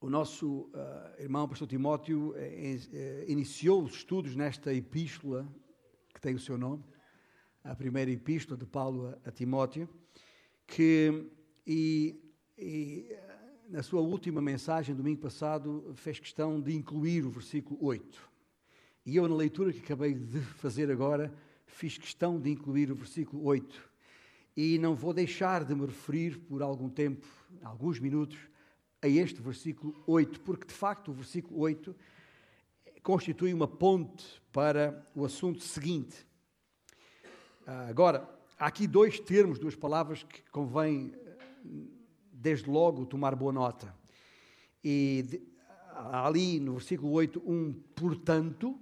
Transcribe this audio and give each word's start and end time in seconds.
o 0.00 0.10
nosso 0.10 0.70
uh, 0.74 1.20
irmão, 1.22 1.48
pastor 1.48 1.66
Timóteo, 1.66 2.34
eh, 2.36 2.78
eh, 2.92 3.24
iniciou 3.28 3.82
os 3.82 3.94
estudos 3.94 4.36
nesta 4.36 4.72
epístola, 4.72 5.48
que 6.12 6.20
tem 6.20 6.34
o 6.34 6.38
seu 6.38 6.58
nome, 6.58 6.84
a 7.64 7.74
primeira 7.74 8.10
epístola 8.10 8.58
de 8.58 8.66
Paulo 8.66 9.08
a, 9.08 9.28
a 9.28 9.32
Timóteo, 9.32 9.88
que, 10.66 11.26
e, 11.66 12.20
e, 12.58 13.16
na 13.70 13.82
sua 13.82 14.00
última 14.00 14.42
mensagem, 14.42 14.94
domingo 14.94 15.20
passado, 15.22 15.92
fez 15.94 16.18
questão 16.18 16.60
de 16.60 16.74
incluir 16.74 17.24
o 17.24 17.30
versículo 17.30 17.82
8. 17.82 18.30
E 19.06 19.16
eu, 19.16 19.26
na 19.26 19.34
leitura 19.34 19.72
que 19.72 19.80
acabei 19.80 20.12
de 20.12 20.40
fazer 20.40 20.90
agora, 20.90 21.32
fiz 21.64 21.96
questão 21.96 22.38
de 22.38 22.50
incluir 22.50 22.92
o 22.92 22.94
versículo 22.94 23.44
8. 23.44 23.90
E 24.56 24.78
não 24.78 24.94
vou 24.94 25.14
deixar 25.14 25.64
de 25.64 25.74
me 25.74 25.86
referir 25.86 26.38
por 26.38 26.62
algum 26.62 26.88
tempo, 26.88 27.26
alguns 27.62 27.98
minutos, 27.98 28.38
a 29.06 29.08
este 29.08 29.40
versículo 29.40 29.94
8, 30.04 30.40
porque 30.40 30.66
de 30.66 30.74
facto 30.74 31.12
o 31.12 31.14
versículo 31.14 31.60
8 31.60 31.94
constitui 33.02 33.54
uma 33.54 33.68
ponte 33.68 34.42
para 34.52 35.06
o 35.14 35.24
assunto 35.24 35.62
seguinte. 35.62 36.26
Ah, 37.64 37.86
agora, 37.88 38.28
há 38.58 38.66
aqui 38.66 38.86
dois 38.88 39.20
termos, 39.20 39.60
duas 39.60 39.76
palavras 39.76 40.24
que 40.24 40.42
convém, 40.50 41.14
desde 42.32 42.68
logo, 42.68 43.06
tomar 43.06 43.36
boa 43.36 43.52
nota. 43.52 43.94
E 44.82 45.40
ali 45.94 46.58
no 46.58 46.72
versículo 46.72 47.12
8 47.12 47.40
um 47.46 47.72
portanto, 47.94 48.76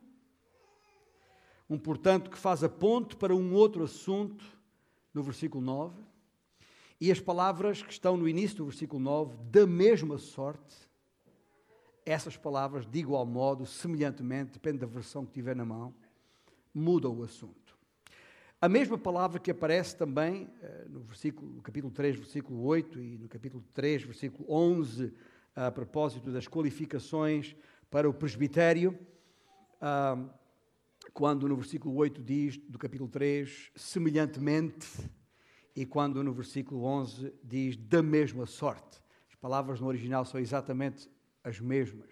um 1.68 1.78
portanto 1.78 2.30
que 2.30 2.38
faz 2.38 2.64
a 2.64 2.68
ponte 2.68 3.16
para 3.16 3.36
um 3.36 3.52
outro 3.52 3.84
assunto 3.84 4.42
no 5.12 5.22
versículo 5.22 5.62
9. 5.62 6.13
E 7.00 7.10
as 7.10 7.20
palavras 7.20 7.82
que 7.82 7.92
estão 7.92 8.16
no 8.16 8.28
início 8.28 8.58
do 8.58 8.66
versículo 8.66 9.02
9, 9.02 9.36
da 9.50 9.66
mesma 9.66 10.18
sorte, 10.18 10.76
essas 12.06 12.36
palavras, 12.36 12.86
de 12.86 12.98
igual 12.98 13.24
modo, 13.24 13.66
semelhantemente, 13.66 14.52
depende 14.52 14.78
da 14.78 14.86
versão 14.86 15.24
que 15.24 15.32
tiver 15.32 15.56
na 15.56 15.64
mão, 15.64 15.94
mudam 16.72 17.18
o 17.18 17.22
assunto. 17.22 17.76
A 18.60 18.68
mesma 18.68 18.96
palavra 18.96 19.38
que 19.38 19.50
aparece 19.50 19.96
também 19.96 20.50
eh, 20.62 20.86
no, 20.88 21.00
versículo, 21.00 21.50
no 21.52 21.62
capítulo 21.62 21.92
3, 21.92 22.16
versículo 22.16 22.62
8 22.64 23.00
e 23.00 23.18
no 23.18 23.28
capítulo 23.28 23.62
3, 23.74 24.04
versículo 24.04 24.44
11, 24.48 25.12
a 25.54 25.70
propósito 25.70 26.30
das 26.30 26.48
qualificações 26.48 27.54
para 27.90 28.08
o 28.08 28.14
presbitério, 28.14 28.98
quando 31.12 31.46
no 31.46 31.56
versículo 31.56 31.94
8 31.94 32.22
diz, 32.22 32.56
do 32.56 32.78
capítulo 32.78 33.08
3, 33.08 33.70
semelhantemente, 33.76 34.88
e 35.74 35.84
quando 35.84 36.22
no 36.22 36.32
versículo 36.32 36.84
11 36.84 37.32
diz 37.42 37.76
da 37.76 38.02
mesma 38.02 38.46
sorte. 38.46 39.02
As 39.28 39.34
palavras 39.34 39.80
no 39.80 39.86
original 39.86 40.24
são 40.24 40.40
exatamente 40.40 41.10
as 41.42 41.60
mesmas. 41.60 42.10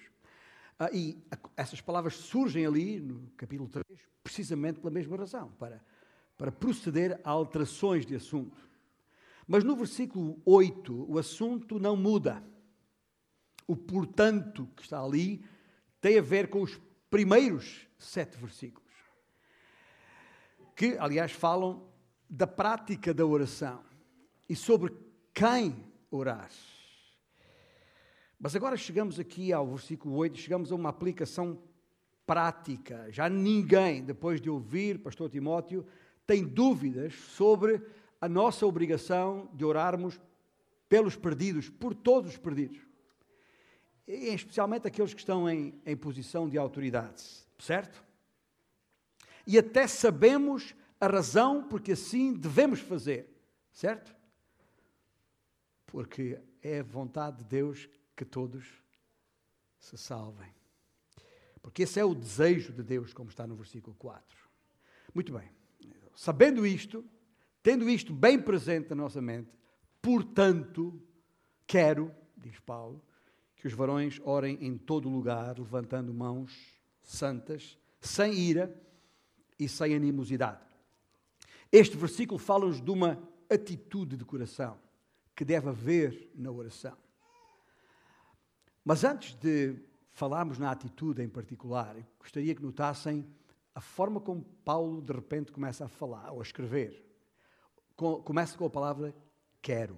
Ah, 0.78 0.90
e 0.92 1.22
essas 1.56 1.80
palavras 1.80 2.16
surgem 2.16 2.66
ali 2.66 2.98
no 2.98 3.30
capítulo 3.36 3.68
3 3.68 3.86
precisamente 4.22 4.80
pela 4.80 4.90
mesma 4.90 5.16
razão, 5.16 5.50
para, 5.58 5.84
para 6.38 6.50
proceder 6.50 7.20
a 7.22 7.30
alterações 7.30 8.06
de 8.06 8.14
assunto. 8.14 8.56
Mas 9.46 9.64
no 9.64 9.76
versículo 9.76 10.40
8 10.44 11.10
o 11.10 11.18
assunto 11.18 11.78
não 11.78 11.96
muda. 11.96 12.42
O 13.66 13.76
portanto 13.76 14.68
que 14.76 14.82
está 14.82 15.02
ali 15.02 15.44
tem 16.00 16.18
a 16.18 16.22
ver 16.22 16.48
com 16.48 16.62
os 16.62 16.80
primeiros 17.10 17.86
sete 17.98 18.36
versículos, 18.36 18.90
que, 20.74 20.96
aliás, 20.98 21.30
falam 21.30 21.91
da 22.34 22.46
prática 22.46 23.12
da 23.12 23.26
oração 23.26 23.84
e 24.48 24.56
sobre 24.56 24.90
quem 25.34 25.84
orar. 26.10 26.48
Mas 28.40 28.56
agora 28.56 28.74
chegamos 28.74 29.20
aqui 29.20 29.52
ao 29.52 29.66
versículo 29.66 30.16
8, 30.16 30.38
chegamos 30.38 30.72
a 30.72 30.74
uma 30.74 30.88
aplicação 30.88 31.62
prática. 32.26 33.06
Já 33.10 33.28
ninguém, 33.28 34.02
depois 34.02 34.40
de 34.40 34.48
ouvir 34.48 34.98
Pastor 35.00 35.28
Timóteo, 35.28 35.86
tem 36.26 36.42
dúvidas 36.42 37.12
sobre 37.12 37.82
a 38.18 38.26
nossa 38.30 38.64
obrigação 38.64 39.50
de 39.52 39.62
orarmos 39.62 40.18
pelos 40.88 41.14
perdidos, 41.14 41.68
por 41.68 41.94
todos 41.94 42.30
os 42.30 42.38
perdidos. 42.38 42.80
E 44.08 44.28
especialmente 44.28 44.86
aqueles 44.86 45.12
que 45.12 45.20
estão 45.20 45.50
em, 45.50 45.78
em 45.84 45.94
posição 45.94 46.48
de 46.48 46.56
autoridade, 46.56 47.22
certo? 47.58 48.02
E 49.46 49.58
até 49.58 49.86
sabemos 49.86 50.74
a 51.02 51.08
razão 51.08 51.64
porque 51.64 51.92
assim 51.92 52.32
devemos 52.32 52.78
fazer, 52.78 53.28
certo? 53.72 54.14
Porque 55.84 56.40
é 56.62 56.78
a 56.78 56.84
vontade 56.84 57.38
de 57.38 57.44
Deus 57.44 57.88
que 58.14 58.24
todos 58.24 58.64
se 59.80 59.98
salvem. 59.98 60.54
Porque 61.60 61.82
esse 61.82 61.98
é 61.98 62.04
o 62.04 62.14
desejo 62.14 62.72
de 62.72 62.84
Deus, 62.84 63.12
como 63.12 63.30
está 63.30 63.48
no 63.48 63.56
versículo 63.56 63.96
4. 63.96 64.48
Muito 65.12 65.32
bem. 65.32 65.50
Sabendo 66.14 66.64
isto, 66.64 67.04
tendo 67.64 67.90
isto 67.90 68.14
bem 68.14 68.40
presente 68.40 68.90
na 68.90 68.94
nossa 68.94 69.20
mente, 69.20 69.50
portanto, 70.00 71.02
quero, 71.66 72.14
diz 72.36 72.60
Paulo, 72.60 73.02
que 73.56 73.66
os 73.66 73.72
varões 73.72 74.20
orem 74.22 74.56
em 74.64 74.78
todo 74.78 75.08
lugar, 75.08 75.58
levantando 75.58 76.14
mãos 76.14 76.80
santas, 77.02 77.76
sem 78.00 78.34
ira 78.34 78.72
e 79.58 79.68
sem 79.68 79.96
animosidade. 79.96 80.71
Este 81.72 81.96
versículo 81.96 82.38
fala-nos 82.38 82.82
de 82.82 82.90
uma 82.90 83.18
atitude 83.48 84.14
de 84.14 84.26
coração 84.26 84.78
que 85.34 85.42
deve 85.42 85.70
haver 85.70 86.30
na 86.34 86.50
oração. 86.50 86.96
Mas 88.84 89.04
antes 89.04 89.34
de 89.36 89.76
falarmos 90.10 90.58
na 90.58 90.70
atitude 90.70 91.22
em 91.22 91.28
particular, 91.30 91.96
gostaria 92.18 92.54
que 92.54 92.62
notassem 92.62 93.26
a 93.74 93.80
forma 93.80 94.20
como 94.20 94.44
Paulo 94.62 95.00
de 95.00 95.14
repente 95.14 95.50
começa 95.50 95.86
a 95.86 95.88
falar 95.88 96.30
ou 96.30 96.40
a 96.40 96.42
escrever. 96.42 97.02
Começa 97.96 98.58
com 98.58 98.66
a 98.66 98.70
palavra 98.70 99.14
quero. 99.62 99.96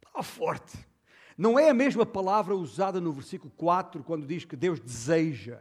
Palavra 0.00 0.22
forte. 0.22 0.88
Não 1.36 1.58
é 1.58 1.68
a 1.68 1.74
mesma 1.74 2.06
palavra 2.06 2.54
usada 2.54 3.00
no 3.00 3.12
versículo 3.12 3.52
4 3.56 4.04
quando 4.04 4.24
diz 4.24 4.44
que 4.44 4.54
Deus 4.54 4.78
deseja. 4.78 5.60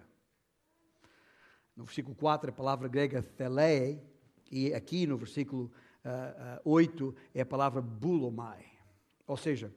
No 1.75 1.85
versículo 1.85 2.15
4, 2.15 2.51
a 2.51 2.53
palavra 2.53 2.87
grega 2.87 3.23
telei 3.23 4.10
e 4.51 4.73
aqui 4.73 5.07
no 5.07 5.17
versículo 5.17 5.71
uh, 6.03 6.59
uh, 6.67 6.71
8 6.71 7.15
é 7.33 7.41
a 7.41 7.45
palavra 7.45 7.81
bulomai. 7.81 8.65
Ou 9.25 9.37
seja, 9.37 9.73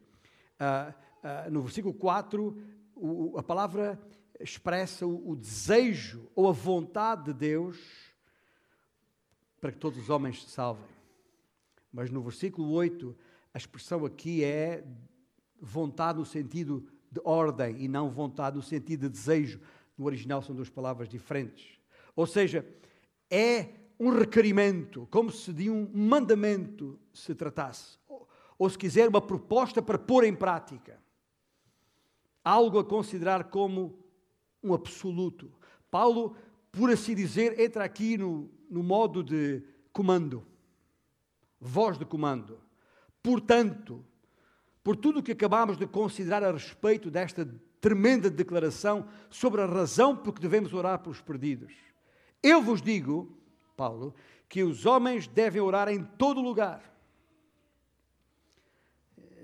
uh, 0.58 1.50
no 1.50 1.62
versículo 1.62 1.94
4, 1.94 2.62
o, 2.96 3.38
a 3.38 3.42
palavra 3.42 4.00
expressa 4.40 5.06
o, 5.06 5.30
o 5.30 5.36
desejo 5.36 6.28
ou 6.34 6.48
a 6.48 6.52
vontade 6.52 7.26
de 7.26 7.34
Deus 7.34 7.78
para 9.60 9.72
que 9.72 9.78
todos 9.78 9.98
os 9.98 10.10
homens 10.10 10.42
se 10.42 10.50
salvem. 10.50 10.84
Mas 11.92 12.10
no 12.10 12.20
versículo 12.20 12.70
8, 12.72 13.16
a 13.54 13.58
expressão 13.58 14.04
aqui 14.04 14.42
é 14.42 14.84
vontade 15.60 16.18
no 16.18 16.24
sentido 16.24 16.86
de 17.10 17.20
ordem 17.24 17.80
e 17.80 17.88
não 17.88 18.10
vontade 18.10 18.56
no 18.56 18.62
sentido 18.62 19.02
de 19.02 19.10
desejo. 19.10 19.60
No 19.96 20.06
original 20.06 20.42
são 20.42 20.54
duas 20.54 20.68
palavras 20.68 21.08
diferentes. 21.08 21.78
Ou 22.16 22.26
seja, 22.26 22.66
é 23.30 23.83
um 23.98 24.10
requerimento, 24.10 25.06
como 25.10 25.30
se 25.30 25.52
de 25.52 25.70
um 25.70 25.90
mandamento 25.94 26.98
se 27.12 27.34
tratasse, 27.34 27.98
ou, 28.08 28.28
ou 28.58 28.68
se 28.70 28.78
quiser, 28.78 29.08
uma 29.08 29.20
proposta 29.20 29.80
para 29.80 29.98
pôr 29.98 30.24
em 30.24 30.34
prática. 30.34 31.00
Algo 32.44 32.78
a 32.78 32.84
considerar 32.84 33.44
como 33.44 33.98
um 34.62 34.74
absoluto. 34.74 35.52
Paulo, 35.90 36.36
por 36.72 36.90
assim 36.90 37.14
dizer, 37.14 37.58
entra 37.58 37.84
aqui 37.84 38.18
no, 38.18 38.50
no 38.68 38.82
modo 38.82 39.22
de 39.22 39.62
comando, 39.92 40.44
voz 41.60 41.96
de 41.96 42.04
comando. 42.04 42.58
Portanto, 43.22 44.04
por 44.82 44.96
tudo 44.96 45.20
o 45.20 45.22
que 45.22 45.32
acabamos 45.32 45.78
de 45.78 45.86
considerar 45.86 46.42
a 46.42 46.52
respeito 46.52 47.10
desta 47.10 47.48
tremenda 47.80 48.28
declaração 48.28 49.06
sobre 49.30 49.62
a 49.62 49.66
razão 49.66 50.16
por 50.16 50.34
que 50.34 50.40
devemos 50.40 50.74
orar 50.74 50.98
pelos 50.98 51.20
perdidos, 51.20 51.72
eu 52.42 52.60
vos 52.60 52.82
digo 52.82 53.43
Paulo, 53.76 54.14
que 54.48 54.62
os 54.62 54.86
homens 54.86 55.26
devem 55.26 55.60
orar 55.60 55.88
em 55.88 56.02
todo 56.02 56.40
lugar. 56.40 56.82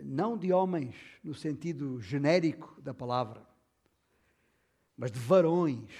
Não 0.03 0.37
de 0.37 0.53
homens 0.53 0.94
no 1.23 1.35
sentido 1.35 2.00
genérico 2.00 2.81
da 2.81 2.94
palavra, 2.94 3.47
mas 4.97 5.11
de 5.11 5.19
varões, 5.19 5.91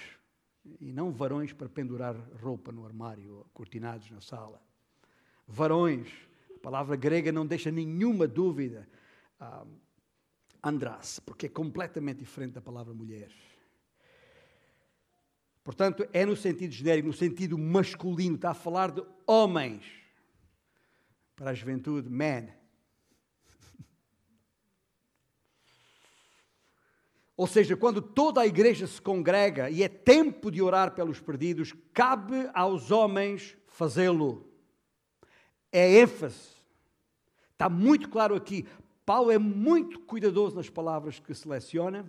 e 0.81 0.93
não 0.93 1.11
varões 1.11 1.53
para 1.53 1.69
pendurar 1.69 2.17
roupa 2.41 2.71
no 2.71 2.85
armário 2.85 3.37
ou 3.37 3.47
cortinados 3.53 4.11
na 4.11 4.21
sala. 4.21 4.63
Varões, 5.47 6.09
a 6.55 6.59
palavra 6.61 6.97
grega 6.97 7.33
não 7.33 7.47
deixa 7.47 7.71
nenhuma 7.71 8.29
dúvida. 8.29 8.89
Ah, 9.39 9.67
andrás, 10.63 11.19
porque 11.19 11.47
é 11.47 11.49
completamente 11.49 12.19
diferente 12.19 12.53
da 12.53 12.61
palavra 12.61 12.95
mulher. 12.95 13.33
Portanto, 15.63 16.07
é 16.13 16.25
no 16.25 16.37
sentido 16.37 16.73
genérico, 16.73 17.09
no 17.09 17.15
sentido 17.15 17.59
masculino, 17.59 18.37
está 18.37 18.51
a 18.51 18.55
falar 18.55 18.91
de 18.91 19.03
homens. 19.27 19.85
Para 21.37 21.51
a 21.51 21.55
juventude, 21.55 22.09
man. 22.09 22.61
ou 27.41 27.47
seja, 27.47 27.75
quando 27.75 28.03
toda 28.03 28.43
a 28.43 28.47
igreja 28.47 28.87
se 28.87 29.01
congrega 29.01 29.71
e 29.71 29.83
é 29.83 29.89
tempo 29.89 30.51
de 30.51 30.61
orar 30.61 30.95
pelos 30.95 31.21
perdidos, 31.21 31.73
cabe 31.91 32.51
aos 32.53 32.91
homens 32.91 33.57
fazê-lo. 33.67 34.47
É 35.73 36.03
ênfase. 36.03 36.51
Está 37.53 37.67
muito 37.71 38.11
claro 38.11 38.35
aqui. 38.35 38.67
Paulo 39.07 39.31
é 39.31 39.39
muito 39.39 40.01
cuidadoso 40.01 40.55
nas 40.55 40.69
palavras 40.69 41.19
que 41.19 41.33
seleciona. 41.33 42.05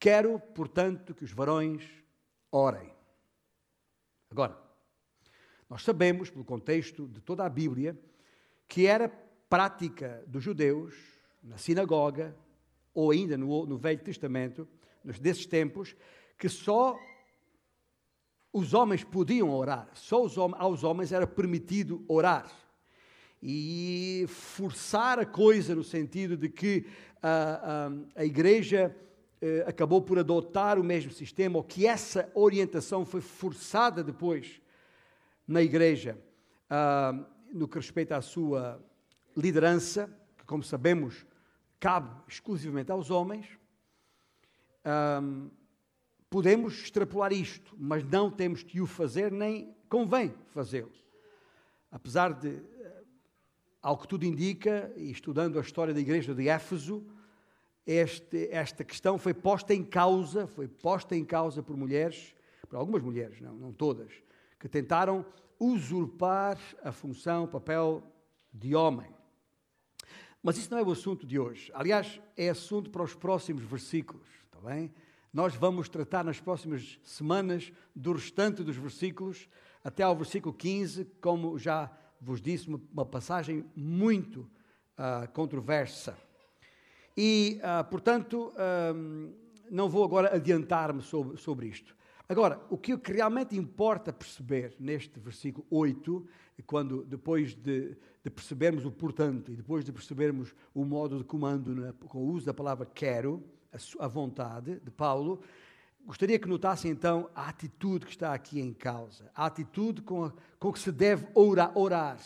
Quero, 0.00 0.40
portanto, 0.40 1.14
que 1.14 1.24
os 1.24 1.32
varões 1.32 1.82
orem. 2.50 2.92
Agora, 4.30 4.58
nós 5.68 5.82
sabemos, 5.82 6.30
pelo 6.30 6.44
contexto 6.44 7.06
de 7.08 7.20
toda 7.20 7.44
a 7.44 7.48
Bíblia, 7.48 7.98
que 8.66 8.86
era 8.86 9.08
prática 9.48 10.22
dos 10.26 10.42
judeus, 10.42 10.94
na 11.42 11.56
sinagoga, 11.56 12.36
ou 12.94 13.10
ainda 13.10 13.36
no, 13.36 13.66
no 13.66 13.78
Velho 13.78 14.02
Testamento, 14.02 14.68
desses 15.20 15.46
tempos, 15.46 15.94
que 16.38 16.48
só 16.48 16.98
os 18.52 18.74
homens 18.74 19.04
podiam 19.04 19.50
orar, 19.50 19.90
só 19.94 20.22
os, 20.22 20.36
aos 20.36 20.84
homens 20.84 21.12
era 21.12 21.26
permitido 21.26 22.04
orar. 22.08 22.50
E 23.40 24.24
forçar 24.28 25.18
a 25.18 25.26
coisa 25.26 25.74
no 25.74 25.84
sentido 25.84 26.36
de 26.36 26.48
que 26.48 26.86
a, 27.22 27.88
a, 28.16 28.20
a 28.22 28.24
igreja 28.24 28.94
eh, 29.40 29.64
acabou 29.66 30.02
por 30.02 30.18
adotar 30.18 30.78
o 30.78 30.84
mesmo 30.84 31.12
sistema, 31.12 31.58
ou 31.58 31.64
que 31.64 31.86
essa 31.86 32.30
orientação 32.34 33.04
foi 33.04 33.20
forçada 33.20 34.02
depois 34.02 34.60
na 35.46 35.62
igreja, 35.62 36.18
ah, 36.68 37.14
no 37.52 37.68
que 37.68 37.76
respeita 37.76 38.16
à 38.16 38.20
sua 38.20 38.84
liderança, 39.36 40.10
que, 40.36 40.44
como 40.44 40.62
sabemos, 40.62 41.24
cabe 41.78 42.10
exclusivamente 42.28 42.90
aos 42.90 43.10
homens. 43.10 43.46
Ah, 44.84 45.22
podemos 46.28 46.74
extrapolar 46.80 47.32
isto, 47.32 47.74
mas 47.78 48.04
não 48.04 48.30
temos 48.30 48.62
que 48.62 48.80
o 48.80 48.86
fazer, 48.86 49.32
nem 49.32 49.74
convém 49.88 50.34
fazê-lo. 50.48 50.92
Apesar 51.90 52.34
de, 52.34 52.56
eh, 52.56 53.02
ao 53.80 53.96
que 53.96 54.06
tudo 54.06 54.24
indica, 54.24 54.92
e 54.96 55.10
estudando 55.10 55.58
a 55.58 55.62
história 55.62 55.94
da 55.94 56.00
igreja 56.00 56.34
de 56.34 56.48
Éfeso, 56.48 57.06
este, 57.90 58.50
esta 58.52 58.84
questão 58.84 59.16
foi 59.16 59.32
posta 59.32 59.72
em 59.72 59.82
causa, 59.82 60.46
foi 60.46 60.68
posta 60.68 61.16
em 61.16 61.24
causa 61.24 61.62
por 61.62 61.74
mulheres, 61.74 62.34
por 62.68 62.76
algumas 62.76 63.02
mulheres, 63.02 63.40
não, 63.40 63.54
não 63.54 63.72
todas, 63.72 64.12
que 64.60 64.68
tentaram 64.68 65.24
usurpar 65.58 66.58
a 66.84 66.92
função, 66.92 67.44
o 67.44 67.48
papel 67.48 68.02
de 68.52 68.74
homem. 68.74 69.08
Mas 70.42 70.58
isso 70.58 70.70
não 70.70 70.76
é 70.76 70.82
o 70.82 70.92
assunto 70.92 71.26
de 71.26 71.38
hoje. 71.38 71.72
Aliás, 71.74 72.20
é 72.36 72.50
assunto 72.50 72.90
para 72.90 73.02
os 73.02 73.14
próximos 73.14 73.62
versículos, 73.62 74.28
está 74.44 74.60
bem? 74.60 74.92
Nós 75.32 75.54
vamos 75.54 75.88
tratar 75.88 76.22
nas 76.22 76.38
próximas 76.38 77.00
semanas 77.02 77.72
do 77.96 78.12
restante 78.12 78.62
dos 78.62 78.76
versículos, 78.76 79.48
até 79.82 80.02
ao 80.02 80.14
versículo 80.14 80.54
15, 80.54 81.06
como 81.22 81.58
já 81.58 81.90
vos 82.20 82.42
disse, 82.42 82.68
uma, 82.68 83.06
passagem 83.06 83.64
muito 83.74 84.40
uh, 84.40 85.26
controversa. 85.32 86.18
E, 87.20 87.60
uh, 87.64 87.84
portanto, 87.90 88.52
não 89.68 89.88
vou 89.88 90.04
agora 90.04 90.36
adiantar-me 90.36 91.02
sobre, 91.02 91.36
sobre 91.36 91.66
isto. 91.66 91.96
Agora, 92.28 92.60
o 92.70 92.78
que 92.78 92.94
realmente 93.04 93.56
importa 93.56 94.12
perceber 94.12 94.76
neste 94.78 95.18
versículo 95.18 95.66
8, 95.68 96.24
quando 96.64 97.02
depois 97.04 97.56
de, 97.56 97.96
de 98.22 98.30
percebermos 98.30 98.84
o 98.84 98.92
portanto 98.92 99.50
e 99.50 99.56
depois 99.56 99.84
de 99.84 99.90
percebermos 99.90 100.54
o 100.72 100.84
modo 100.84 101.18
de 101.18 101.24
comando 101.24 101.92
com 102.06 102.18
o 102.18 102.28
uso 102.28 102.46
da 102.46 102.54
palavra 102.54 102.86
quero, 102.86 103.42
a, 103.72 104.04
a 104.04 104.06
vontade 104.06 104.78
de 104.78 104.90
Paulo, 104.92 105.40
gostaria 106.06 106.38
que 106.38 106.48
notassem 106.48 106.88
então 106.88 107.28
a 107.34 107.48
atitude 107.48 108.06
que 108.06 108.12
está 108.12 108.32
aqui 108.32 108.60
em 108.60 108.72
causa, 108.72 109.28
a 109.34 109.46
atitude 109.46 110.02
com, 110.02 110.26
a, 110.26 110.32
com 110.56 110.72
que 110.72 110.78
se 110.78 110.92
deve 110.92 111.26
orar, 111.34 111.76
orar. 111.76 112.20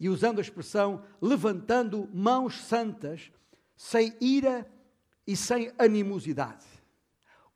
E 0.00 0.08
usando 0.08 0.38
a 0.38 0.42
expressão 0.42 1.02
levantando 1.20 2.08
mãos 2.14 2.62
santas 2.62 3.30
sem 3.82 4.16
ira 4.20 4.64
e 5.26 5.36
sem 5.36 5.72
animosidade. 5.76 6.64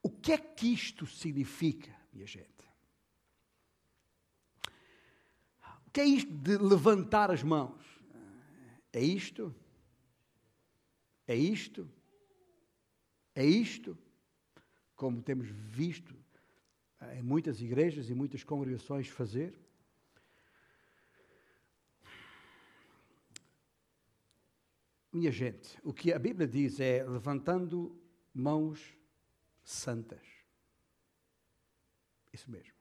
O 0.03 0.11
que 0.11 0.33
é 0.33 0.37
que 0.37 0.67
isto 0.67 1.07
significa, 1.07 1.95
minha 2.13 2.27
gente? 2.27 2.67
O 5.87 5.91
que 5.93 6.01
é 6.01 6.05
isto 6.05 6.33
de 6.33 6.59
levantar 6.59 7.31
as 7.31 7.45
mãos? 7.45 7.81
É 8.93 9.01
isto? 9.01 9.55
É 11.29 11.37
isto? 11.37 11.89
É 13.33 13.47
isto? 13.47 13.97
Como 14.97 15.23
temos 15.23 15.47
visto 15.49 16.13
em 17.15 17.23
muitas 17.23 17.61
igrejas 17.61 18.11
e 18.11 18.15
muitas 18.15 18.43
congregações 18.43 19.07
fazer? 19.07 19.57
Minha 25.17 25.33
gente, 25.33 25.79
o 25.83 25.95
que 25.95 26.13
a 26.13 26.19
Bíblia 26.19 26.47
diz 26.47 26.79
é 26.79 27.03
levantando 27.03 27.99
mãos 28.35 28.95
santas. 29.65 30.21
Isso 32.31 32.51
mesmo. 32.51 32.75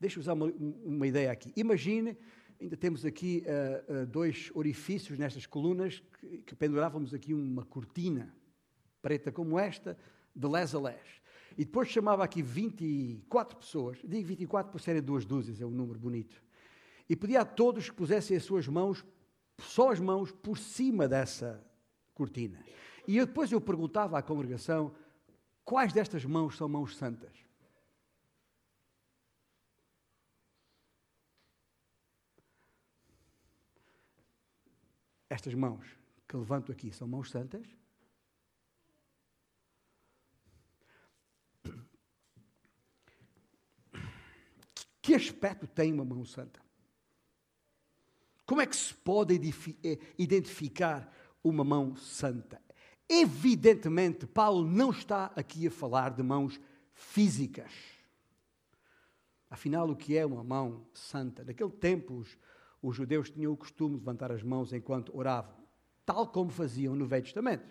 Deixa 0.00 0.16
eu 0.16 0.22
usar 0.22 0.32
uma, 0.32 0.46
uma 0.46 1.06
ideia 1.06 1.30
aqui. 1.30 1.52
Imagine, 1.54 2.16
ainda 2.58 2.74
temos 2.74 3.04
aqui 3.04 3.44
uh, 3.44 3.92
uh, 3.92 4.06
dois 4.06 4.50
orifícios 4.54 5.18
nestas 5.18 5.44
colunas 5.44 6.02
que, 6.18 6.38
que, 6.38 6.56
pendurávamos 6.56 7.12
aqui 7.12 7.34
uma 7.34 7.66
cortina 7.66 8.34
preta 9.02 9.30
como 9.30 9.58
esta, 9.58 9.94
de 10.34 10.48
les 10.48 10.74
a 10.74 10.80
les. 10.80 11.20
E 11.52 11.66
depois 11.66 11.90
chamava 11.90 12.24
aqui 12.24 12.40
24 12.40 13.58
pessoas, 13.58 13.98
digo 14.02 14.26
24 14.26 14.72
por 14.72 14.80
serem 14.80 15.02
duas 15.02 15.26
dúzias, 15.26 15.60
é 15.60 15.66
um 15.66 15.70
número 15.70 15.98
bonito. 15.98 16.42
E 17.10 17.14
pedia 17.14 17.42
a 17.42 17.44
todos 17.44 17.90
que 17.90 17.94
pusessem 17.94 18.38
as 18.38 18.44
suas 18.44 18.66
mãos 18.66 19.04
só 19.58 19.90
as 19.90 20.00
mãos 20.00 20.30
por 20.30 20.56
cima 20.56 21.08
dessa 21.08 21.64
cortina. 22.14 22.64
E 23.06 23.16
eu, 23.16 23.26
depois 23.26 23.50
eu 23.50 23.60
perguntava 23.60 24.18
à 24.18 24.22
congregação 24.22 24.94
quais 25.64 25.92
destas 25.92 26.24
mãos 26.24 26.56
são 26.56 26.68
mãos 26.68 26.96
santas. 26.96 27.36
Estas 35.28 35.54
mãos 35.54 35.84
que 36.26 36.36
levanto 36.36 36.70
aqui 36.70 36.92
são 36.92 37.08
mãos 37.08 37.30
santas? 37.30 37.66
Que 45.00 45.14
aspecto 45.14 45.66
tem 45.66 45.90
uma 45.90 46.04
mão 46.04 46.22
santa? 46.22 46.60
Como 48.48 48.62
é 48.62 48.66
que 48.66 48.74
se 48.74 48.94
pode 48.94 49.38
eh, 49.84 49.98
identificar 50.18 51.14
uma 51.44 51.62
mão 51.62 51.94
santa? 51.96 52.58
Evidentemente, 53.06 54.26
Paulo 54.26 54.66
não 54.66 54.88
está 54.88 55.30
aqui 55.36 55.66
a 55.66 55.70
falar 55.70 56.12
de 56.14 56.22
mãos 56.22 56.58
físicas. 56.94 57.70
Afinal, 59.50 59.90
o 59.90 59.94
que 59.94 60.16
é 60.16 60.24
uma 60.24 60.42
mão 60.42 60.86
santa? 60.94 61.44
Naquele 61.44 61.72
tempo, 61.72 62.14
os, 62.14 62.38
os 62.82 62.96
judeus 62.96 63.28
tinham 63.28 63.52
o 63.52 63.56
costume 63.56 63.96
de 63.96 64.00
levantar 64.00 64.32
as 64.32 64.42
mãos 64.42 64.72
enquanto 64.72 65.14
oravam, 65.14 65.54
tal 66.06 66.26
como 66.26 66.48
faziam 66.48 66.96
no 66.96 67.06
Velho 67.06 67.24
Testamento. 67.24 67.68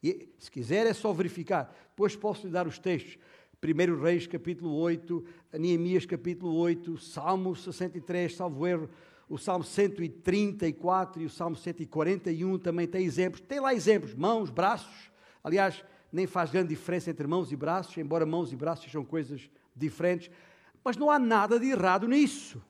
E, 0.00 0.32
se 0.38 0.48
quiser, 0.48 0.86
é 0.86 0.94
só 0.94 1.12
verificar. 1.12 1.76
Depois 1.88 2.14
posso 2.14 2.46
lhe 2.46 2.52
dar 2.52 2.68
os 2.68 2.78
textos. 2.78 3.18
1 3.60 4.00
Reis, 4.00 4.28
capítulo 4.28 4.72
8, 4.76 5.24
Neemias, 5.54 6.06
capítulo 6.06 6.54
8, 6.54 6.96
Salmo 6.98 7.56
63, 7.56 8.36
salvo 8.36 8.64
erro, 8.64 8.88
o 9.28 9.36
Salmo 9.36 9.64
134 9.64 11.22
e 11.22 11.26
o 11.26 11.30
Salmo 11.30 11.54
141 11.54 12.58
também 12.58 12.86
tem 12.86 13.04
exemplos. 13.04 13.40
Tem 13.42 13.60
lá 13.60 13.74
exemplos, 13.74 14.14
mãos, 14.14 14.48
braços. 14.48 15.10
Aliás, 15.44 15.84
nem 16.10 16.26
faz 16.26 16.50
grande 16.50 16.70
diferença 16.70 17.10
entre 17.10 17.26
mãos 17.26 17.52
e 17.52 17.56
braços, 17.56 17.96
embora 17.98 18.24
mãos 18.24 18.52
e 18.52 18.56
braços 18.56 18.86
sejam 18.86 19.04
coisas 19.04 19.50
diferentes. 19.76 20.30
Mas 20.82 20.96
não 20.96 21.10
há 21.10 21.18
nada 21.18 21.60
de 21.60 21.66
errado 21.66 22.08
nisso. 22.08 22.62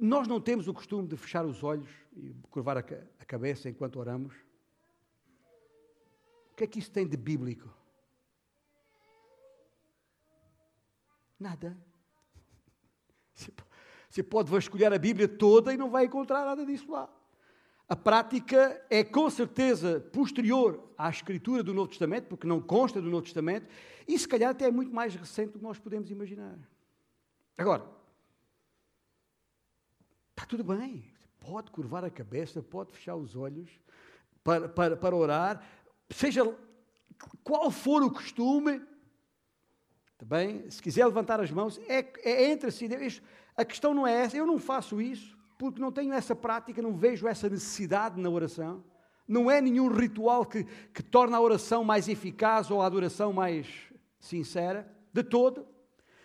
Nós 0.00 0.26
não 0.26 0.40
temos 0.40 0.66
o 0.66 0.72
costume 0.72 1.06
de 1.06 1.16
fechar 1.16 1.44
os 1.44 1.62
olhos 1.62 1.90
e 2.16 2.32
curvar 2.50 2.78
a 2.78 3.24
cabeça 3.26 3.68
enquanto 3.68 3.96
oramos. 3.96 4.34
O 6.52 6.56
que 6.56 6.64
é 6.64 6.66
que 6.66 6.78
isso 6.78 6.90
tem 6.90 7.06
de 7.06 7.18
bíblico? 7.18 7.68
Nada. 11.38 11.89
Você 14.08 14.22
pode 14.22 14.50
vasculhar 14.50 14.92
a 14.92 14.98
Bíblia 14.98 15.28
toda 15.28 15.72
e 15.72 15.76
não 15.76 15.90
vai 15.90 16.04
encontrar 16.04 16.44
nada 16.44 16.66
disso 16.66 16.90
lá. 16.90 17.08
A 17.88 17.96
prática 17.96 18.80
é 18.88 19.02
com 19.02 19.28
certeza 19.28 20.00
posterior 20.12 20.92
à 20.96 21.10
escritura 21.10 21.62
do 21.62 21.74
Novo 21.74 21.88
Testamento, 21.88 22.26
porque 22.26 22.46
não 22.46 22.60
consta 22.60 23.00
do 23.00 23.10
Novo 23.10 23.24
Testamento, 23.24 23.66
e 24.06 24.18
se 24.18 24.28
calhar 24.28 24.50
até 24.50 24.66
é 24.66 24.70
muito 24.70 24.94
mais 24.94 25.14
recente 25.14 25.52
do 25.52 25.58
que 25.58 25.64
nós 25.64 25.78
podemos 25.78 26.10
imaginar. 26.10 26.56
Agora, 27.58 27.84
está 30.30 30.46
tudo 30.46 30.62
bem, 30.62 31.04
pode 31.40 31.70
curvar 31.70 32.04
a 32.04 32.10
cabeça, 32.10 32.62
pode 32.62 32.92
fechar 32.92 33.16
os 33.16 33.34
olhos 33.34 33.68
para, 34.44 34.68
para, 34.68 34.96
para 34.96 35.16
orar. 35.16 35.64
seja 36.10 36.42
qual 37.42 37.70
for 37.70 38.02
o 38.02 38.10
costume, 38.10 38.80
também, 40.20 40.70
se 40.70 40.82
quiser 40.82 41.06
levantar 41.06 41.40
as 41.40 41.50
mãos, 41.50 41.80
é, 41.88 42.04
é 42.22 42.50
entre 42.50 42.70
si. 42.70 42.86
A 43.56 43.64
questão 43.64 43.94
não 43.94 44.06
é 44.06 44.12
essa, 44.12 44.36
eu 44.36 44.44
não 44.44 44.58
faço 44.58 45.00
isso, 45.00 45.34
porque 45.58 45.80
não 45.80 45.90
tenho 45.90 46.12
essa 46.12 46.36
prática, 46.36 46.82
não 46.82 46.94
vejo 46.94 47.26
essa 47.26 47.48
necessidade 47.48 48.20
na 48.20 48.28
oração. 48.28 48.84
Não 49.26 49.50
é 49.50 49.62
nenhum 49.62 49.88
ritual 49.88 50.44
que, 50.44 50.64
que 50.92 51.02
torna 51.02 51.38
a 51.38 51.40
oração 51.40 51.82
mais 51.82 52.06
eficaz 52.06 52.70
ou 52.70 52.82
a 52.82 52.86
adoração 52.86 53.32
mais 53.32 53.66
sincera, 54.18 54.86
de 55.10 55.22
todo. 55.22 55.66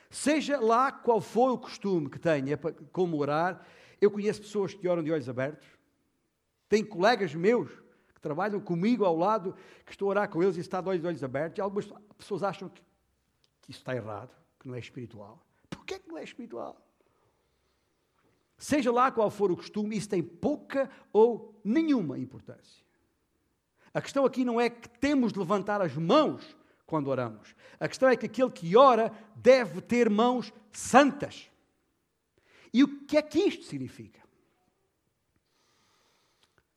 Seja 0.10 0.60
lá 0.60 0.92
qual 0.92 1.22
for 1.22 1.52
o 1.52 1.58
costume 1.58 2.10
que 2.10 2.20
tenha 2.20 2.60
como 2.92 3.18
orar, 3.18 3.66
eu 4.02 4.12
conheço 4.12 4.42
pessoas 4.42 4.74
que 4.74 4.88
oram 4.90 5.04
de 5.04 5.12
olhos 5.12 5.30
abertos. 5.30 5.68
Tenho 6.68 6.86
colegas 6.86 7.34
meus 7.34 7.70
que 8.14 8.20
trabalham 8.20 8.60
comigo 8.60 9.06
ao 9.06 9.16
lado, 9.16 9.56
que 9.86 9.92
estou 9.92 10.08
a 10.08 10.10
orar 10.10 10.30
com 10.30 10.44
eles 10.44 10.58
e 10.58 10.60
está 10.60 10.82
de 10.82 10.90
olhos, 10.90 11.02
de 11.02 11.08
olhos 11.08 11.24
abertos. 11.24 11.58
E 11.58 11.62
algumas 11.62 11.88
pessoas 12.18 12.44
acham 12.44 12.68
que, 12.68 12.82
que 13.65 13.72
isso 13.72 13.79
está 13.79 13.95
errado, 13.95 14.29
que 14.60 14.67
não 14.67 14.75
é 14.75 14.79
espiritual. 14.79 15.43
Por 15.69 15.84
que 15.86 16.00
não 16.07 16.17
é 16.17 16.24
espiritual? 16.24 16.79
Seja 18.57 18.91
lá 18.91 19.12
qual 19.12 19.29
for 19.29 19.51
o 19.51 19.57
costume, 19.57 19.98
isso 19.98 20.07
tem 20.07 20.22
pouca 20.24 20.89
ou 21.12 21.60
nenhuma 21.63 22.17
importância. 22.19 22.86
A 23.93 24.01
questão 24.01 24.24
aqui 24.24 24.45
não 24.45 24.62
é 24.62 24.69
que 24.69 24.88
temos 24.88 25.34
de 25.34 25.39
levantar 25.39 25.81
as 25.81 25.95
mãos 25.95 26.55
quando 26.86 27.07
oramos. 27.07 27.55
A 27.79 27.88
questão 27.88 28.07
é 28.07 28.15
que 28.15 28.27
aquele 28.27 28.51
que 28.51 28.77
ora 28.77 29.12
deve 29.36 29.81
ter 29.81 30.10
mãos 30.10 30.53
santas. 30.72 31.50
E 32.72 32.84
o 32.84 33.05
que 33.05 33.17
é 33.17 33.22
que 33.22 33.39
isto 33.39 33.63
significa? 33.65 34.22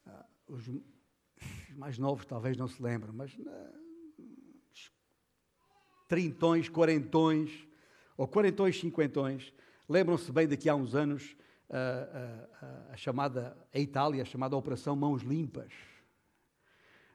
Ah, 0.06 0.24
os 0.46 0.64
mais 1.76 1.98
novos 1.98 2.24
talvez 2.24 2.56
não 2.56 2.66
se 2.66 2.82
lembram, 2.82 3.12
mas 3.12 3.36
trintões, 6.08 6.68
quarentões, 6.68 7.68
ou 8.16 8.26
quarentões, 8.26 8.80
cinquentões, 8.80 9.52
lembram-se 9.88 10.32
bem 10.32 10.48
daqui 10.48 10.68
a 10.68 10.74
uns 10.74 10.94
anos 10.94 11.36
a, 11.70 12.88
a, 12.88 12.92
a, 12.94 12.96
chamada, 12.96 13.56
a 13.72 13.78
Itália, 13.78 14.22
a 14.22 14.26
chamada 14.26 14.56
Operação 14.56 14.96
Mãos 14.96 15.22
Limpas. 15.22 15.72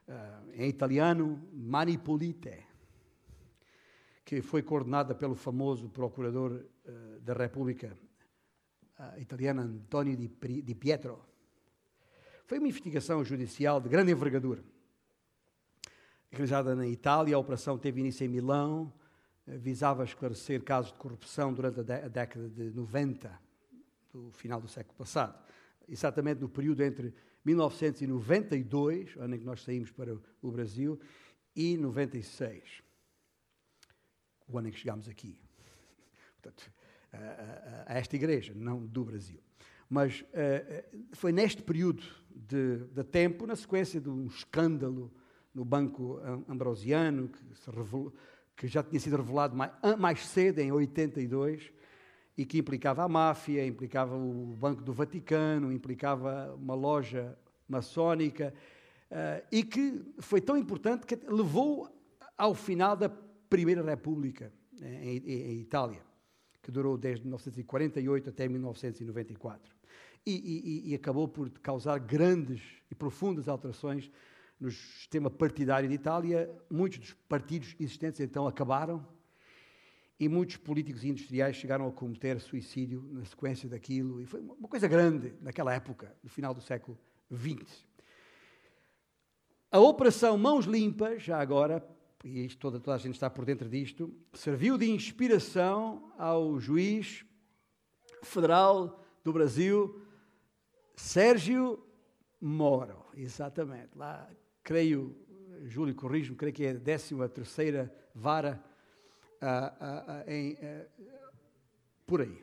Uh, 0.06 0.52
em 0.52 0.68
italiano, 0.68 1.42
Mani 1.52 1.98
Pulite 1.98 2.64
que 4.24 4.40
foi 4.40 4.62
coordenada 4.62 5.14
pelo 5.14 5.34
famoso 5.34 5.88
procurador 5.88 6.52
uh, 6.86 7.20
da 7.20 7.34
República 7.34 7.96
uh, 8.98 9.20
italiana 9.20 9.62
Antonio 9.62 10.16
Di, 10.16 10.28
Di 10.62 10.74
Pietro. 10.74 11.22
Foi 12.46 12.58
uma 12.58 12.68
investigação 12.68 13.22
judicial 13.24 13.80
de 13.80 13.88
grande 13.88 14.12
envergadura. 14.12 14.64
Realizada 16.34 16.74
na 16.74 16.86
Itália, 16.86 17.36
a 17.36 17.38
operação 17.38 17.78
teve 17.78 18.00
início 18.00 18.24
em 18.24 18.28
Milão, 18.28 18.92
uh, 19.46 19.58
visava 19.58 20.02
esclarecer 20.02 20.62
casos 20.64 20.92
de 20.92 20.98
corrupção 20.98 21.54
durante 21.54 21.80
a, 21.80 22.08
década 22.08 22.48
de 22.48 22.70
90, 22.70 23.40
do 24.12 24.32
final 24.32 24.60
do 24.60 24.66
século 24.66 24.96
passado. 24.96 25.38
Exatamente 25.88 26.40
no 26.40 26.48
período 26.48 26.82
entre 26.82 27.14
1992, 27.44 29.16
ano 29.16 29.36
em 29.36 29.38
que 29.38 29.44
nós 29.44 29.62
saímos 29.62 29.92
para 29.92 30.18
o 30.42 30.50
Brasil, 30.50 30.98
e 31.54 31.76
96 31.76 32.82
o 34.48 34.58
ano 34.58 34.68
em 34.68 34.70
que 34.72 34.78
chegámos 34.78 35.08
aqui. 35.08 35.38
Portanto, 36.42 36.70
a, 37.12 37.16
a, 37.16 37.94
a 37.94 37.98
esta 37.98 38.16
igreja, 38.16 38.52
não 38.54 38.84
do 38.84 39.04
Brasil. 39.04 39.40
Mas 39.88 40.20
uh, 40.20 41.06
foi 41.12 41.32
neste 41.32 41.62
período 41.62 42.02
de, 42.28 42.78
de, 42.78 43.04
tempo, 43.04 43.46
na 43.46 43.56
sequência 43.56 44.00
de 44.00 44.08
um 44.08 44.26
escândalo 44.26 45.12
no 45.54 45.64
Banco 45.64 46.20
Ambrosiano, 46.48 47.28
que, 47.28 47.70
revelou, 47.70 48.12
que 48.56 48.66
já 48.66 48.82
tinha 48.82 48.98
sido 48.98 49.16
revelado 49.16 49.56
mais, 49.56 49.72
mais, 49.98 50.26
cedo, 50.26 50.58
em 50.58 50.72
82, 50.72 51.72
e 52.36 52.44
que 52.44 52.58
implicava 52.58 53.04
a 53.04 53.08
máfia, 53.08 53.64
implicava 53.64 54.16
o 54.16 54.56
Banco 54.58 54.82
do 54.82 54.92
Vaticano, 54.92 55.72
implicava 55.72 56.54
uma 56.56 56.74
loja 56.74 57.38
maçónica, 57.68 58.52
uh, 59.10 59.46
e 59.50 59.62
que 59.62 60.02
foi 60.18 60.40
tão 60.40 60.56
importante 60.56 61.06
que 61.06 61.16
levou 61.28 61.88
ao 62.36 62.54
final 62.54 62.96
da 62.96 63.08
Primeira 63.08 63.82
República 63.82 64.52
em, 64.82 65.18
em, 65.18 65.60
Itália, 65.60 66.02
que 66.60 66.72
durou 66.72 66.98
desde 66.98 67.22
1948 67.24 68.30
até 68.30 68.48
1994. 68.48 69.72
E, 70.26 70.32
e, 70.32 70.90
e, 70.90 70.94
acabou 70.94 71.28
por 71.28 71.50
causar 71.60 71.98
grandes 71.98 72.62
e 72.90 72.94
profundas 72.94 73.46
alterações 73.46 74.10
no 74.64 74.70
sistema 74.70 75.30
partidário 75.30 75.86
de 75.86 75.94
Itália. 75.94 76.50
Muitos 76.70 76.98
dos 76.98 77.12
partidos 77.28 77.76
existentes 77.78 78.18
então 78.20 78.46
acabaram 78.46 79.06
e 80.18 80.26
muitos 80.26 80.56
políticos 80.56 81.04
industriais 81.04 81.56
chegaram 81.56 81.86
a 81.86 81.92
cometer 81.92 82.40
suicídio 82.40 83.06
na 83.12 83.24
sequência 83.26 83.68
daquilo. 83.68 84.22
E 84.22 84.26
foi 84.26 84.40
uma 84.40 84.68
coisa 84.68 84.88
grande 84.88 85.34
naquela 85.42 85.74
época, 85.74 86.16
no 86.22 86.30
final 86.30 86.54
do 86.54 86.62
século 86.62 86.98
XX. 87.30 87.84
A 89.70 89.78
Operação 89.78 90.38
Mãos 90.38 90.64
Limpas, 90.64 91.22
já 91.22 91.38
agora, 91.38 91.86
e 92.24 92.46
isto, 92.46 92.58
toda, 92.58 92.80
toda 92.80 92.96
a 92.96 92.98
gente 92.98 93.14
está 93.14 93.28
por 93.28 93.44
dentro 93.44 93.68
disto, 93.68 94.14
serviu 94.32 94.78
de 94.78 94.88
inspiração 94.88 96.10
ao 96.16 96.58
juiz 96.58 97.22
federal 98.22 99.04
do 99.22 99.30
Brasil, 99.30 100.00
Sérgio 100.96 101.84
Moro. 102.40 103.04
Exatamente. 103.14 103.90
Lá, 103.96 104.30
creio, 104.64 105.14
Júlio 105.66 105.94
corrijo 105.94 106.34
creio 106.34 106.54
que 106.54 106.64
é 106.64 106.70
a 106.70 106.80
13 106.80 107.14
terceira 107.28 107.94
vara 108.14 108.64
uh, 109.40 109.46
uh, 109.46 110.12
uh, 110.12 110.30
em, 110.30 110.56
por 112.06 112.22
aí. 112.22 112.42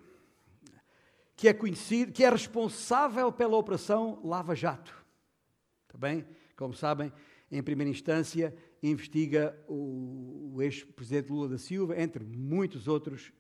Que 1.36 1.48
é 1.48 1.54
conhecido, 1.54 2.12
que 2.12 2.24
é 2.24 2.30
responsável 2.30 3.32
pela 3.32 3.58
operação 3.58 4.22
Lava 4.24 4.56
Jato. 4.56 4.94
Está 5.88 5.98
bem? 5.98 6.26
Como 6.56 6.74
sabem, 6.74 7.12
em 7.52 7.64
primeira 7.64 7.90
instância, 7.90 8.56
investiga 8.82 9.58
o, 9.68 10.54
o 10.56 10.62
ex-presidente 10.62 11.32
Lula 11.32 11.50
da 11.50 11.58
Silva, 11.58 12.00
entre 12.00 12.24
muitos 12.24 12.88
outros, 12.88 13.34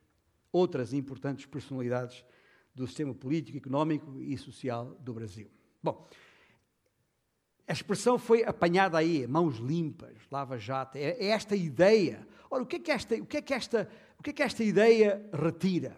outras 0.51 0.93
importantes 0.93 1.45
personalidades 1.45 2.25
do 2.73 2.87
sistema 2.87 3.13
político, 3.13 3.57
económico 3.57 4.19
e 4.19 4.37
social 4.37 4.97
do 4.99 5.13
Brasil. 5.13 5.49
Bom, 5.83 6.09
a 7.67 7.73
expressão 7.73 8.17
foi 8.17 8.43
apanhada 8.43 8.97
aí, 8.97 9.25
mãos 9.27 9.57
limpas, 9.57 10.15
lava-jato, 10.29 10.97
é, 10.97 11.11
é, 11.11 11.27
esta 11.27 11.55
ideia. 11.55 12.27
Ora, 12.49 12.63
o 12.63 12.65
que 12.65 12.75
é 12.75 12.79
que 12.79 12.91
esta, 12.91 13.15
o 13.15 13.25
que 13.25 13.37
é 13.37 13.41
que 13.41 13.53
esta, 13.53 13.89
o 14.19 14.23
que 14.23 14.31
é 14.31 14.33
que 14.33 14.43
esta 14.43 14.63
ideia 14.63 15.25
retira? 15.31 15.95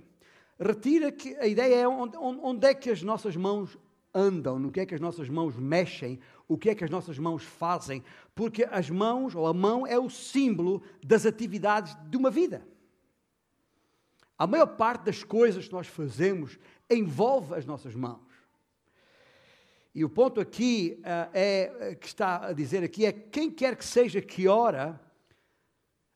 Retira 0.59 1.11
que 1.11 1.35
a 1.37 1.47
ideia 1.47 1.75
é 1.75 1.87
onde, 1.87 2.15
onde 2.17 2.67
é 2.67 2.73
que 2.73 2.89
as 2.89 3.01
nossas 3.01 3.35
mãos 3.35 3.77
andam, 4.13 4.59
no 4.59 4.71
que 4.71 4.81
é 4.81 4.85
que 4.85 4.93
as 4.93 5.01
nossas 5.01 5.27
mãos 5.27 5.55
mexem, 5.55 6.19
o 6.47 6.57
que 6.57 6.69
é 6.69 6.75
que 6.75 6.83
as 6.83 6.89
nossas 6.89 7.17
mãos 7.17 7.43
fazem, 7.43 8.03
porque 8.35 8.67
as 8.69 8.89
mãos, 8.89 9.33
ou 9.33 9.47
a 9.47 9.53
mão, 9.53 9.87
é 9.87 9.97
o 9.97 10.09
símbolo 10.09 10.83
das 11.03 11.25
atividades 11.25 11.97
de 12.07 12.15
uma 12.15 12.29
vida. 12.29 12.67
A 14.37 14.45
maior 14.45 14.67
parte 14.67 15.05
das 15.05 15.23
coisas 15.23 15.67
que 15.67 15.73
nós 15.73 15.87
fazemos 15.87 16.59
envolve 16.89 17.55
as 17.55 17.65
nossas 17.65 17.95
mãos. 17.95 18.21
E 19.95 20.03
o 20.03 20.09
ponto 20.09 20.41
aqui 20.41 20.99
uh, 21.01 21.29
é, 21.33 21.95
que 21.95 22.07
está 22.07 22.47
a 22.47 22.53
dizer 22.53 22.83
aqui 22.83 23.05
é 23.05 23.11
quem 23.11 23.51
quer 23.51 23.75
que 23.75 23.85
seja 23.85 24.21
que 24.21 24.47
ora, 24.47 24.99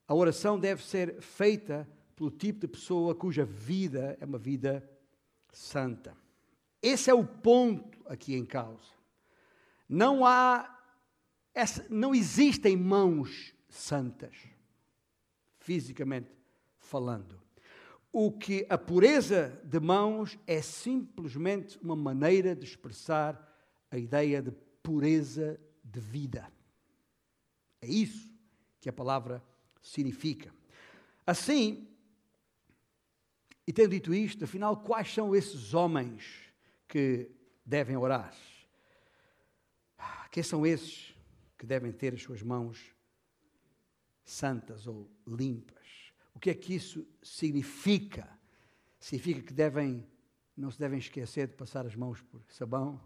a 0.08 0.16
oração 0.16 0.60
deve 0.60 0.84
ser 0.84 1.22
feita 1.22 1.88
pelo 2.16 2.32
tipo 2.32 2.62
de 2.62 2.68
pessoa 2.68 3.14
cuja 3.14 3.46
vida 3.46 4.18
é 4.20 4.26
uma 4.26 4.40
vida 4.40 4.90
santa. 5.52 6.18
Esse 6.82 7.12
é 7.12 7.14
o 7.14 7.24
ponto 7.24 8.00
aqui 8.08 8.34
em 8.36 8.46
causa. 8.46 8.98
Não 9.88 10.26
há, 10.26 10.76
essa, 11.54 11.86
não 11.90 12.16
existem 12.16 12.76
mãos 12.76 13.54
santas, 13.70 14.36
fisicamente 15.60 16.32
falando. 16.80 17.40
O 18.12 18.32
que 18.32 18.66
a 18.70 18.78
pureza 18.78 19.62
de 19.64 19.80
mãos 19.80 20.40
é 20.48 20.62
simplesmente 20.62 21.78
uma 21.80 21.96
maneira 21.96 22.56
de 22.56 22.66
expressar 22.66 23.48
a 23.90 23.98
ideia 23.98 24.42
de 24.42 24.52
pureza 24.84 25.60
de 25.84 26.00
vida. 26.00 26.52
É 27.82 27.88
isso 27.88 28.30
que 28.80 28.90
a 28.90 28.94
palavra 28.94 29.44
significa. 29.82 30.54
Assim, 31.26 31.88
e 33.66 33.74
tendo 33.74 33.92
dito 33.92 34.14
isto, 34.14 34.46
afinal, 34.46 34.78
quais 34.78 35.14
são 35.14 35.36
esses 35.36 35.74
homens 35.74 36.52
que 36.88 37.30
devem 37.66 37.98
orar? 37.98 38.34
Quem 40.32 40.44
são 40.44 40.66
esses 40.66 41.16
que 41.58 41.66
devem 41.66 41.92
ter 41.92 42.14
as 42.14 42.22
suas 42.22 42.42
mãos 42.42 42.94
santas 44.24 44.88
ou 44.88 45.10
limpas? 45.28 46.14
O 46.34 46.40
que 46.40 46.50
é 46.50 46.54
que 46.54 46.76
isso 46.76 47.06
significa? 47.22 48.30
Significa 49.00 49.42
que 49.42 49.54
devem, 49.54 50.08
não 50.56 50.70
se 50.70 50.80
devem 50.80 51.00
esquecer 51.00 51.48
de 51.48 51.56
passar 51.56 51.86
as 51.86 51.96
mãos 51.96 52.22
por 52.22 52.42
sabão. 52.50 53.02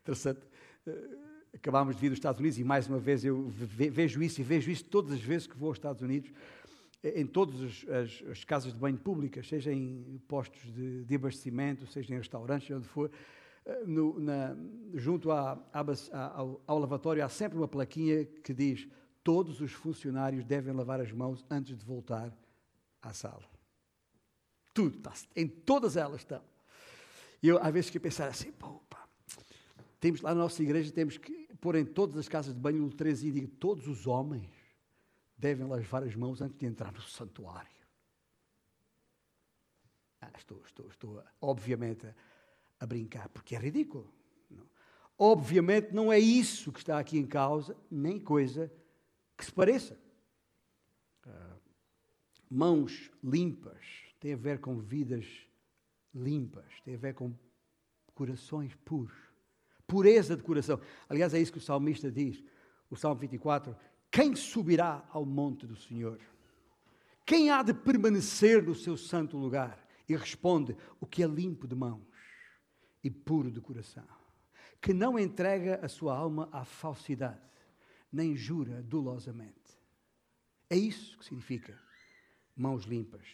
Interessante. 0.00 0.40
acabámos 1.54 1.94
de 1.94 2.00
vir 2.00 2.08
dos 2.10 2.18
Estados 2.18 2.40
Unidos 2.40 2.58
e 2.58 2.64
mais 2.64 2.86
uma 2.86 2.98
vez 2.98 3.24
eu 3.24 3.48
vejo 3.48 4.22
isso 4.22 4.40
e 4.40 4.44
vejo 4.44 4.70
isso 4.70 4.84
todas 4.84 5.12
as 5.12 5.20
vezes 5.20 5.46
que 5.46 5.56
vou 5.56 5.68
aos 5.68 5.78
Estados 5.78 6.02
Unidos, 6.02 6.30
em 7.02 7.26
todas 7.26 7.60
as, 7.62 7.88
as, 7.88 8.30
as 8.30 8.44
casas 8.44 8.72
de 8.72 8.78
banho 8.78 8.98
públicas, 8.98 9.48
seja 9.48 9.72
em 9.72 10.20
postos 10.28 10.62
de, 10.72 11.04
de 11.04 11.14
abastecimento, 11.14 11.86
seja 11.86 12.14
em 12.14 12.18
restaurantes, 12.18 12.70
onde 12.70 12.86
for, 12.86 13.10
eh, 13.64 13.84
no, 13.86 14.20
na, 14.20 14.54
junto 14.94 15.30
à, 15.30 15.58
à, 15.72 16.38
ao, 16.38 16.62
ao 16.66 16.78
lavatório 16.78 17.24
há 17.24 17.28
sempre 17.28 17.56
uma 17.56 17.68
plaquinha 17.68 18.24
que 18.24 18.52
diz 18.52 18.86
todos 19.24 19.60
os 19.60 19.72
funcionários 19.72 20.44
devem 20.44 20.74
lavar 20.74 21.00
as 21.00 21.12
mãos 21.12 21.44
antes 21.50 21.76
de 21.76 21.84
voltar 21.84 22.32
à 23.00 23.12
sala. 23.12 23.48
Tudo, 24.74 25.00
em 25.34 25.48
todas 25.48 25.96
elas 25.96 26.20
estão. 26.20 26.42
E 27.42 27.48
eu, 27.48 27.58
às 27.58 27.72
vezes, 27.72 27.86
fiquei 27.86 27.98
a 27.98 28.02
pensar 28.02 28.28
assim, 28.28 28.52
pô, 28.52 28.80
temos 30.00 30.22
lá 30.22 30.34
na 30.34 30.40
nossa 30.40 30.62
igreja, 30.62 30.90
temos 30.90 31.18
que 31.18 31.46
pôr 31.60 31.76
em 31.76 31.84
todas 31.84 32.16
as 32.16 32.26
casas 32.26 32.54
de 32.54 32.60
banho 32.60 32.90
13 32.90 33.28
e 33.28 33.32
digo, 33.32 33.48
todos 33.48 33.86
os 33.86 34.06
homens 34.06 34.50
devem 35.36 35.66
lavar 35.66 36.02
as 36.02 36.16
mãos 36.16 36.40
antes 36.40 36.58
de 36.58 36.66
entrar 36.66 36.90
no 36.92 37.02
santuário. 37.02 37.70
Ah, 40.20 40.30
estou, 40.36 40.62
estou, 40.64 40.88
estou, 40.88 41.24
obviamente, 41.40 42.06
a, 42.78 42.86
brincar, 42.86 43.28
porque 43.28 43.54
é 43.54 43.58
ridículo. 43.58 44.12
Não. 44.50 44.66
Obviamente 45.18 45.92
não 45.92 46.12
é 46.12 46.18
isso 46.18 46.72
que 46.72 46.78
está 46.78 46.98
aqui 46.98 47.18
em 47.18 47.26
causa, 47.26 47.76
nem 47.90 48.18
coisa 48.18 48.72
que 49.36 49.44
se 49.44 49.52
pareça. 49.52 49.98
Ah, 51.26 51.56
mãos 52.50 53.10
limpas 53.22 53.84
tem 54.18 54.34
a 54.34 54.36
ver 54.36 54.60
com 54.60 54.78
vidas 54.78 55.26
limpas, 56.14 56.80
tem 56.84 56.94
a 56.94 56.98
ver 56.98 57.14
com 57.14 57.34
corações 58.14 58.74
puros, 58.84 59.29
pureza 59.90 60.36
de 60.36 60.42
coração. 60.44 60.80
Aliás, 61.08 61.34
é 61.34 61.40
isso 61.40 61.50
que 61.50 61.58
o 61.58 61.60
salmista 61.60 62.10
diz, 62.12 62.40
o 62.88 62.96
Salmo 62.96 63.20
24: 63.20 63.76
Quem 64.08 64.36
subirá 64.36 65.04
ao 65.10 65.26
monte 65.26 65.66
do 65.66 65.74
Senhor? 65.74 66.20
Quem 67.26 67.50
há 67.50 67.62
de 67.62 67.74
permanecer 67.74 68.62
no 68.62 68.74
seu 68.74 68.96
santo 68.96 69.36
lugar? 69.36 69.84
E 70.08 70.14
responde: 70.14 70.76
O 71.00 71.06
que 71.06 71.24
é 71.24 71.26
limpo 71.26 71.66
de 71.66 71.74
mãos 71.74 72.06
e 73.02 73.10
puro 73.10 73.50
de 73.50 73.60
coração, 73.60 74.06
que 74.80 74.94
não 74.94 75.18
entrega 75.18 75.80
a 75.82 75.88
sua 75.88 76.16
alma 76.16 76.48
à 76.52 76.64
falsidade, 76.64 77.40
nem 78.12 78.36
jura 78.36 78.82
dolosamente. 78.82 79.58
É 80.68 80.76
isso 80.76 81.18
que 81.18 81.24
significa 81.24 81.76
mãos 82.56 82.84
limpas. 82.84 83.26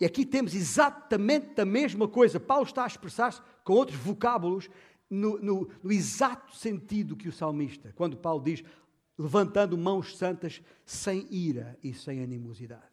E 0.00 0.04
aqui 0.04 0.26
temos 0.26 0.54
exatamente 0.54 1.60
a 1.60 1.64
mesma 1.64 2.08
coisa. 2.08 2.40
Paulo 2.40 2.64
está 2.64 2.84
a 2.84 2.88
expressar-se 2.88 3.40
com 3.62 3.74
outros 3.74 3.96
vocábulos 3.96 4.68
no, 5.12 5.38
no, 5.38 5.70
no, 5.82 5.92
exato 5.92 6.56
sentido 6.56 7.14
que 7.14 7.28
o 7.28 7.32
salmista, 7.32 7.92
quando 7.94 8.16
Paulo 8.16 8.42
diz, 8.42 8.64
levantando 9.18 9.76
mãos 9.76 10.16
santas 10.16 10.62
sem 10.86 11.26
ira 11.30 11.78
e 11.82 11.92
sem 11.92 12.22
animosidade. 12.22 12.90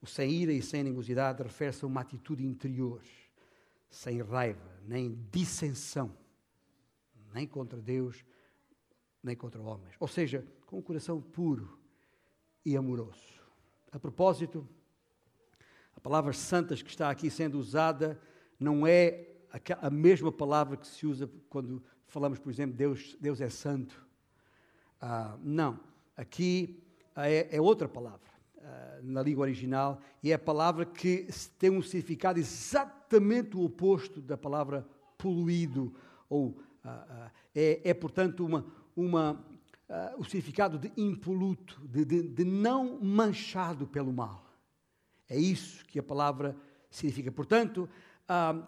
O 0.00 0.06
sem 0.06 0.30
ira 0.30 0.50
e 0.50 0.62
sem 0.62 0.80
animosidade 0.80 1.42
refere-se 1.42 1.84
a 1.84 1.86
uma 1.86 2.00
atitude 2.00 2.46
interior 2.46 3.02
sem 3.90 4.22
raiva, 4.22 4.80
nem 4.86 5.14
dissensão, 5.30 6.16
nem 7.34 7.46
contra 7.46 7.78
Deus, 7.78 8.24
nem 9.22 9.36
contra 9.36 9.60
homens. 9.60 9.94
Ou 10.00 10.08
seja, 10.08 10.46
com 10.64 10.78
um 10.78 10.82
coração 10.82 11.20
puro 11.20 11.78
e 12.64 12.78
amoroso. 12.78 13.42
A 13.92 13.98
propósito, 13.98 14.66
a 15.94 16.00
palavra 16.00 16.32
santas 16.32 16.80
que 16.80 16.88
está 16.88 17.10
aqui 17.10 17.28
sendo 17.28 17.58
usada 17.58 18.18
não 18.58 18.86
é 18.86 19.29
a 19.80 19.90
mesma 19.90 20.30
palavra 20.30 20.76
que 20.76 20.86
se 20.86 21.06
usa 21.06 21.30
quando 21.48 21.82
falamos, 22.06 22.38
por 22.38 22.50
exemplo, 22.50 22.76
Deus, 22.76 23.16
Deus 23.20 23.40
é 23.40 23.48
santo. 23.48 24.06
Ah, 25.00 25.36
não, 25.42 25.78
aqui 26.16 26.82
é, 27.16 27.56
é 27.56 27.60
outra 27.60 27.88
palavra. 27.88 28.30
Eh, 28.62 29.00
na 29.02 29.22
língua 29.22 29.44
original, 29.44 30.02
e 30.22 30.30
é 30.30 30.34
a 30.34 30.38
palavra 30.38 30.84
que 30.84 31.26
tem 31.58 31.70
um 31.70 31.80
significado 31.80 32.38
exatamente 32.38 33.56
o 33.56 33.64
oposto 33.64 34.20
da 34.20 34.36
palavra 34.36 34.86
poluído, 35.16 35.94
ou 36.28 36.60
é, 37.54 37.80
é, 37.82 37.94
portanto, 37.94 38.44
uma, 38.44 38.66
uma, 38.94 39.42
o 40.18 40.24
significado 40.24 40.78
de 40.78 40.92
impoluto, 40.94 41.80
de, 41.88 42.04
de, 42.04 42.22
de 42.28 42.44
não 42.44 43.00
manchado 43.00 43.86
pelo 43.86 44.12
mal. 44.12 44.44
É 45.26 45.38
isso 45.38 45.84
que 45.86 45.98
a 45.98 46.02
palavra 46.02 46.54
significa. 46.90 47.32
Portanto, 47.32 47.88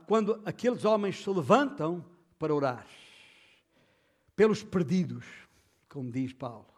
quando 0.07 0.42
aqueles 0.44 0.85
homens 0.85 1.22
se 1.22 1.31
levantam 1.31 2.05
para 2.38 2.55
orar, 2.55 2.87
pelos 4.35 4.62
perdidos, 4.62 5.25
como 5.88 6.11
diz 6.11 6.33
Paulo, 6.33 6.72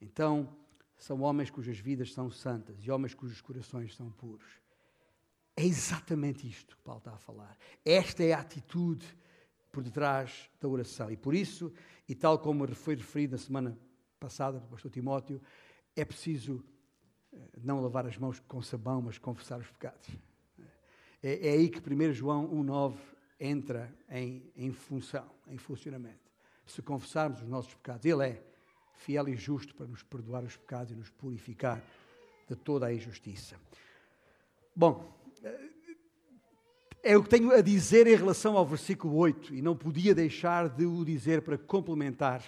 então 0.00 0.48
são 0.96 1.20
homens 1.22 1.50
cujas 1.50 1.78
vidas 1.78 2.12
são 2.12 2.30
santas 2.30 2.76
e 2.80 2.90
homens 2.90 3.14
cujos 3.14 3.40
corações 3.40 3.94
são 3.94 4.10
puros. 4.10 4.46
É 5.56 5.64
exatamente 5.64 6.48
isto 6.48 6.76
que 6.76 6.82
Paulo 6.82 6.98
está 6.98 7.12
a 7.12 7.18
falar. 7.18 7.56
Esta 7.84 8.24
é 8.24 8.32
a 8.32 8.40
atitude 8.40 9.06
por 9.70 9.82
detrás 9.82 10.50
da 10.60 10.68
oração. 10.68 11.10
E 11.10 11.16
por 11.16 11.34
isso, 11.34 11.72
e 12.08 12.14
tal 12.14 12.38
como 12.38 12.66
foi 12.74 12.96
referido 12.96 13.32
na 13.32 13.38
semana 13.38 13.78
passada 14.18 14.58
pelo 14.58 14.70
pastor 14.70 14.90
Timóteo, 14.90 15.40
é 15.94 16.04
preciso 16.04 16.64
eh, 17.32 17.36
não 17.62 17.80
lavar 17.80 18.06
as 18.06 18.16
mãos 18.16 18.40
com 18.40 18.60
sabão, 18.62 19.02
mas 19.02 19.18
confessar 19.18 19.60
os 19.60 19.70
pecados. 19.70 20.08
É, 21.24 21.48
é 21.48 21.52
aí 21.52 21.70
que 21.70 21.80
1 21.80 22.12
João 22.12 22.46
1,9 22.48 22.96
entra 23.40 23.90
em, 24.10 24.42
em 24.54 24.70
função, 24.70 25.24
em 25.48 25.56
funcionamento. 25.56 26.30
Se 26.66 26.82
confessarmos 26.82 27.40
os 27.40 27.48
nossos 27.48 27.72
pecados, 27.72 28.04
Ele 28.04 28.22
é 28.22 28.42
fiel 28.92 29.26
e 29.30 29.34
justo 29.34 29.74
para 29.74 29.86
nos 29.86 30.02
perdoar 30.02 30.44
os 30.44 30.54
pecados 30.54 30.92
e 30.92 30.94
nos 30.94 31.08
purificar 31.08 31.82
de 32.46 32.54
toda 32.54 32.86
a 32.86 32.92
injustiça. 32.92 33.56
Bom, 34.76 35.10
é 37.02 37.16
o 37.16 37.22
que 37.22 37.30
tenho 37.30 37.52
a 37.52 37.62
dizer 37.62 38.06
em 38.06 38.16
relação 38.16 38.58
ao 38.58 38.66
versículo 38.66 39.16
8 39.16 39.54
e 39.54 39.62
não 39.62 39.74
podia 39.74 40.14
deixar 40.14 40.68
de 40.68 40.84
o 40.84 41.04
dizer 41.06 41.40
para 41.40 41.56
complementar 41.56 42.42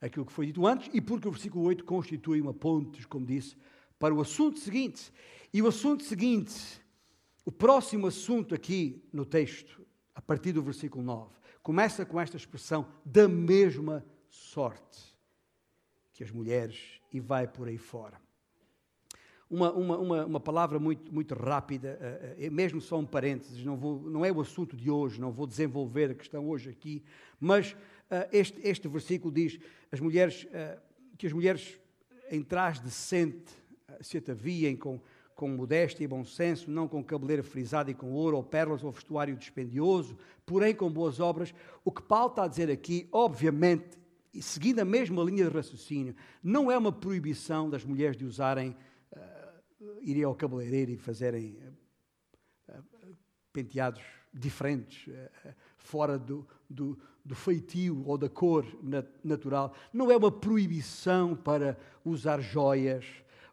aquilo 0.00 0.26
que 0.26 0.32
foi 0.32 0.46
dito 0.46 0.64
antes 0.64 0.88
e 0.92 1.00
porque 1.00 1.26
o 1.26 1.32
versículo 1.32 1.64
8 1.64 1.84
constitui 1.84 2.40
uma 2.40 2.54
ponte, 2.54 3.04
como 3.08 3.26
disse, 3.26 3.56
para 3.98 4.14
o 4.14 4.20
assunto 4.20 4.60
seguinte. 4.60 5.12
E 5.52 5.60
o 5.60 5.66
assunto 5.66 6.04
seguinte, 6.04 6.81
o 7.44 7.50
próximo 7.50 8.06
assunto 8.06 8.54
aqui 8.54 9.02
no 9.12 9.24
texto, 9.24 9.84
a 10.14 10.22
partir 10.22 10.52
do 10.52 10.62
versículo 10.62 11.02
9, 11.02 11.34
começa 11.62 12.04
com 12.04 12.20
esta 12.20 12.36
expressão 12.36 12.86
da 13.04 13.28
mesma 13.28 14.04
sorte 14.28 15.12
que 16.12 16.22
as 16.22 16.30
mulheres, 16.30 17.00
e 17.12 17.18
vai 17.18 17.48
por 17.48 17.68
aí 17.68 17.78
fora. 17.78 18.20
Uma, 19.50 19.72
uma, 19.72 19.98
uma, 19.98 20.26
uma 20.26 20.40
palavra 20.40 20.78
muito, 20.78 21.12
muito 21.12 21.34
rápida, 21.34 21.98
uh, 22.00 22.48
uh, 22.48 22.50
mesmo 22.52 22.80
só 22.80 22.98
um 22.98 23.04
parênteses, 23.04 23.64
não, 23.64 23.76
vou, 23.76 24.00
não 24.02 24.24
é 24.24 24.32
o 24.32 24.40
assunto 24.40 24.76
de 24.76 24.90
hoje, 24.90 25.20
não 25.20 25.30
vou 25.30 25.46
desenvolver 25.46 26.10
a 26.10 26.14
questão 26.14 26.48
hoje 26.48 26.70
aqui, 26.70 27.02
mas 27.40 27.72
uh, 27.72 28.28
este, 28.32 28.60
este 28.66 28.88
versículo 28.88 29.32
diz 29.32 29.58
as 29.90 30.00
mulheres, 30.00 30.46
que 31.18 31.26
as 31.26 31.32
mulheres 31.32 31.78
em 32.30 32.42
trás 32.42 32.80
decente 32.80 33.52
se 34.00 34.16
ataviem 34.16 34.74
com, 34.74 34.98
com 35.42 35.48
modéstia 35.48 36.04
e 36.04 36.06
bom 36.06 36.24
senso, 36.24 36.70
não 36.70 36.86
com 36.86 37.02
cabeleira 37.02 37.42
frisada 37.42 37.90
e 37.90 37.94
com 37.94 38.12
ouro 38.12 38.36
ou 38.36 38.44
pérolas 38.44 38.84
ou 38.84 38.92
vestuário 38.92 39.34
dispendioso, 39.34 40.16
porém 40.46 40.72
com 40.72 40.88
boas 40.88 41.18
obras. 41.18 41.52
O 41.84 41.90
que 41.90 42.00
Paulo 42.00 42.30
está 42.30 42.44
a 42.44 42.46
dizer 42.46 42.70
aqui, 42.70 43.08
obviamente, 43.10 43.98
e 44.32 44.40
seguindo 44.40 44.78
a 44.78 44.84
mesma 44.84 45.20
linha 45.24 45.50
de 45.50 45.50
raciocínio, 45.52 46.14
não 46.44 46.70
é 46.70 46.78
uma 46.78 46.92
proibição 46.92 47.68
das 47.68 47.84
mulheres 47.84 48.16
de 48.16 48.24
usarem, 48.24 48.76
uh, 49.16 49.98
irem 50.00 50.22
ao 50.22 50.32
cabeleireiro 50.32 50.92
e 50.92 50.96
fazerem 50.96 51.58
uh, 52.68 53.16
penteados 53.52 54.00
diferentes, 54.32 55.08
uh, 55.08 55.54
fora 55.76 56.20
do, 56.20 56.46
do, 56.70 56.96
do, 57.24 57.34
feitio 57.34 58.04
ou 58.06 58.16
da 58.16 58.28
cor 58.28 58.64
nat 58.80 59.08
natural. 59.24 59.74
Não 59.92 60.08
é 60.08 60.16
uma 60.16 60.30
proibição 60.30 61.34
para 61.34 61.76
usar 62.04 62.40
joias 62.40 63.04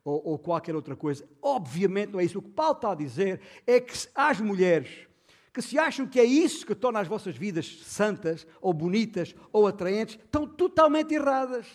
ou, 0.04 0.22
ou 0.26 0.40
qualquer 0.40 0.76
outra 0.76 0.96
coisa. 0.96 1.28
Obviamente 1.42 2.12
não 2.12 2.20
é 2.20 2.26
isso. 2.26 2.40
O 2.40 2.42
que 2.42 2.50
Paulo 2.50 2.76
está 2.76 2.92
a 2.92 2.96
dizer 2.96 3.42
é 3.66 3.80
que 3.80 3.94
as 4.16 4.40
mulheres 4.40 5.08
que 5.54 5.62
se 5.62 5.78
acham 5.78 6.08
que 6.08 6.20
é 6.20 6.24
isso 6.24 6.66
que 6.66 6.76
torna 6.76 7.00
as 7.00 7.08
vossas 7.08 7.36
vidas 7.36 7.80
santas, 7.84 8.46
ou 8.62 8.72
bonitas, 8.74 9.36
ou 9.52 9.68
atraentes, 9.68 10.16
estão 10.16 10.48
totalmente 10.48 11.14
erradas. 11.14 11.68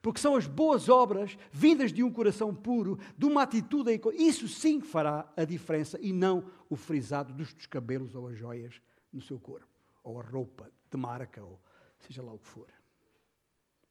Porque 0.00 0.20
são 0.20 0.34
as 0.34 0.46
boas 0.46 0.88
obras, 0.88 1.38
vindas 1.52 1.92
de 1.92 2.02
um 2.02 2.10
coração 2.10 2.52
puro, 2.52 2.98
de 3.16 3.24
uma 3.24 3.42
atitude. 3.42 4.00
Isso 4.14 4.48
sim 4.48 4.80
fará 4.80 5.32
a 5.36 5.44
diferença 5.44 5.98
e 6.02 6.12
não 6.12 6.44
o 6.68 6.74
frisado 6.74 7.32
dos 7.32 7.52
cabelos 7.66 8.14
ou 8.14 8.26
as 8.26 8.36
joias 8.36 8.80
no 9.12 9.20
seu 9.20 9.38
corpo, 9.38 9.68
ou 10.02 10.18
a 10.18 10.24
roupa 10.24 10.68
de 10.90 10.96
marca, 10.96 11.44
ou 11.44 11.60
seja 12.00 12.22
lá 12.22 12.32
o 12.32 12.38
que 12.38 12.48
for. 12.48 12.66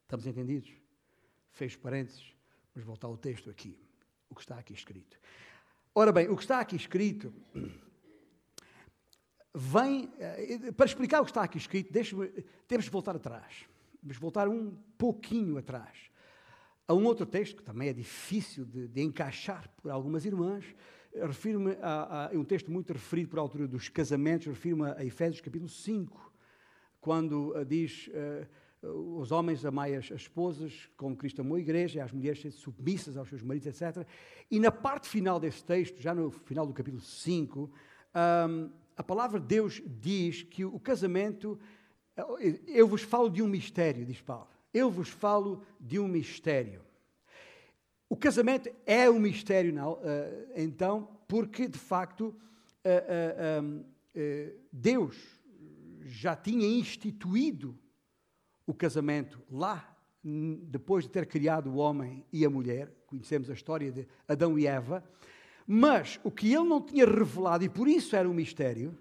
Estamos 0.01 0.27
entendidos? 0.27 0.69
Fez 1.51 1.75
parênteses, 1.77 2.35
vamos 2.73 2.87
voltar 2.87 3.07
ao 3.07 3.17
texto 3.17 3.49
aqui. 3.49 3.79
O 4.29 4.35
que 4.35 4.41
está 4.41 4.57
aqui 4.57 4.73
escrito. 4.73 5.17
Ora 5.93 6.11
bem, 6.11 6.29
o 6.29 6.35
que 6.35 6.43
está 6.43 6.59
aqui 6.59 6.75
escrito 6.75 7.33
vem, 9.53 10.11
eh, 10.17 10.71
para 10.71 10.85
explicar 10.85 11.19
o 11.21 11.25
que 11.25 11.31
está 11.31 11.43
aqui 11.43 11.57
escrito, 11.57 11.91
temos 12.67 12.85
que 12.85 12.91
voltar 12.91 13.15
atrás. 13.15 13.65
mas 14.01 14.17
voltar 14.17 14.47
um 14.47 14.75
pouquinho 14.97 15.57
atrás. 15.57 16.09
Há 16.87 16.93
um 16.93 17.05
outro 17.05 17.25
texto 17.25 17.57
que 17.57 17.63
também 17.63 17.89
é 17.89 17.93
difícil 17.93 18.65
de, 18.65 18.87
de 18.87 19.01
encaixar 19.01 19.69
por 19.77 19.91
algumas 19.91 20.25
irmãs, 20.25 20.65
refiro-me 21.13 21.73
a, 21.81 22.27
a, 22.27 22.33
é 22.33 22.37
um 22.37 22.43
texto 22.43 22.71
muito 22.71 22.91
referido 22.93 23.29
por 23.29 23.39
altura 23.39 23.67
dos 23.67 23.89
casamentos, 23.89 24.47
refiro-me 24.47 24.89
a 24.91 25.05
Efésios 25.05 25.41
capítulo 25.41 25.69
5, 25.69 26.33
quando 26.99 27.55
uh, 27.55 27.65
diz 27.65 28.07
uh, 28.07 28.47
os 28.83 29.31
homens 29.31 29.63
amai 29.65 29.95
as, 29.95 30.05
as 30.11 30.21
esposas 30.21 30.89
como 30.97 31.15
Cristo 31.15 31.41
amou 31.41 31.57
a 31.57 31.59
igreja, 31.59 31.99
e 31.99 32.01
as 32.01 32.11
mulheres 32.11 32.41
sejam 32.41 32.59
submissas 32.59 33.15
aos 33.15 33.29
seus 33.29 33.43
maridos, 33.43 33.67
etc. 33.67 34.05
E 34.49 34.59
na 34.59 34.71
parte 34.71 35.07
final 35.07 35.39
desse 35.39 35.63
texto, 35.63 36.01
já 36.01 36.13
no 36.13 36.31
final 36.31 36.65
do 36.65 36.73
capítulo 36.73 37.01
5, 37.01 37.71
um, 38.49 38.69
a 38.97 39.03
palavra 39.03 39.39
de 39.39 39.47
Deus 39.47 39.81
diz 39.85 40.43
que 40.43 40.65
o 40.65 40.79
casamento, 40.79 41.59
eu 42.67 42.87
vos 42.87 43.01
falo 43.01 43.29
de 43.29 43.41
um 43.41 43.47
mistério, 43.47 44.05
diz 44.05 44.21
Paulo. 44.21 44.47
Eu 44.73 44.89
vos 44.89 45.09
falo 45.09 45.63
de 45.79 45.99
um 45.99 46.07
mistério. 46.07 46.81
O 48.09 48.15
casamento 48.15 48.69
é 48.85 49.09
um 49.09 49.19
mistério, 49.19 49.73
não, 49.73 49.97
eh, 50.03 50.53
então, 50.57 51.07
porque 51.27 51.67
de 51.67 51.79
facto 51.79 52.35
eh, 52.83 53.61
eh, 54.13 54.53
Deus 54.71 55.17
já 56.01 56.35
tinha 56.35 56.67
instituído 56.67 57.77
o 58.65 58.73
casamento 58.73 59.41
lá, 59.49 59.95
depois 60.23 61.05
de 61.05 61.09
ter 61.09 61.25
criado 61.25 61.69
o 61.69 61.75
homem 61.75 62.25
e 62.31 62.45
a 62.45 62.49
mulher. 62.49 62.91
Conhecemos 63.07 63.49
a 63.49 63.53
história 63.53 63.91
de 63.91 64.07
Adão 64.27 64.57
e 64.57 64.67
Eva. 64.67 65.03
Mas 65.65 66.19
o 66.23 66.31
que 66.31 66.53
ele 66.53 66.67
não 66.67 66.81
tinha 66.81 67.05
revelado, 67.05 67.63
e 67.63 67.69
por 67.69 67.87
isso 67.87 68.15
era 68.15 68.29
um 68.29 68.33
mistério, 68.33 68.97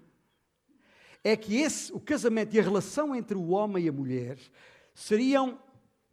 é 1.23 1.35
que 1.35 1.57
esse, 1.57 1.91
o 1.93 1.99
casamento 1.99 2.55
e 2.55 2.59
a 2.59 2.63
relação 2.63 3.15
entre 3.15 3.37
o 3.37 3.49
homem 3.49 3.85
e 3.85 3.89
a 3.89 3.91
mulher 3.91 4.37
seriam 4.93 5.59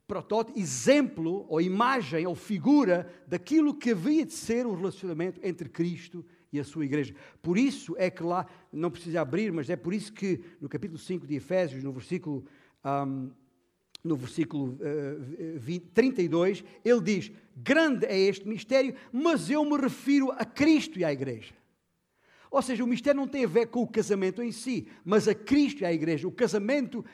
protótipo, 0.06 0.58
exemplo 0.58 1.46
ou 1.48 1.60
imagem 1.60 2.26
ou 2.26 2.34
figura 2.34 3.10
daquilo 3.26 3.74
que 3.74 3.90
havia 3.90 4.24
de 4.24 4.32
ser 4.32 4.66
o 4.66 4.74
relacionamento 4.74 5.38
entre 5.42 5.68
Cristo 5.68 6.24
e 6.50 6.58
a 6.58 6.64
sua 6.64 6.84
igreja. 6.84 7.14
Por 7.42 7.58
isso 7.58 7.94
é 7.98 8.10
que 8.10 8.22
lá, 8.22 8.46
não 8.72 8.90
precisa 8.90 9.20
abrir, 9.20 9.52
mas 9.52 9.68
é 9.68 9.76
por 9.76 9.92
isso 9.92 10.12
que 10.12 10.42
no 10.60 10.68
capítulo 10.68 10.98
5 10.98 11.26
de 11.26 11.34
Efésios, 11.34 11.84
no 11.84 11.92
versículo, 11.92 12.44
um, 13.06 13.30
no 14.02 14.16
versículo 14.16 14.74
uh, 14.74 15.58
20, 15.58 15.86
32, 15.88 16.64
ele 16.84 17.00
diz: 17.00 17.32
Grande 17.56 18.06
é 18.06 18.18
este 18.18 18.46
mistério, 18.48 18.94
mas 19.12 19.50
eu 19.50 19.64
me 19.64 19.76
refiro 19.76 20.30
a 20.32 20.44
Cristo 20.44 20.98
e 20.98 21.04
à 21.04 21.12
igreja. 21.12 21.54
Ou 22.50 22.62
seja, 22.62 22.82
o 22.82 22.86
mistério 22.86 23.20
não 23.20 23.28
tem 23.28 23.44
a 23.44 23.48
ver 23.48 23.66
com 23.66 23.82
o 23.82 23.88
casamento 23.88 24.42
em 24.42 24.52
si, 24.52 24.88
mas 25.04 25.28
a 25.28 25.34
Cristo 25.34 25.82
e 25.82 25.84
à 25.84 25.92
igreja. 25.92 26.26
O 26.26 26.32
casamento 26.32 27.04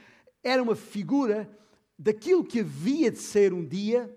era 0.42 0.62
uma 0.62 0.76
figura 0.76 1.50
daquilo 1.98 2.44
que 2.44 2.60
havia 2.60 3.10
de 3.10 3.18
ser 3.18 3.52
um 3.52 3.64
dia 3.64 4.14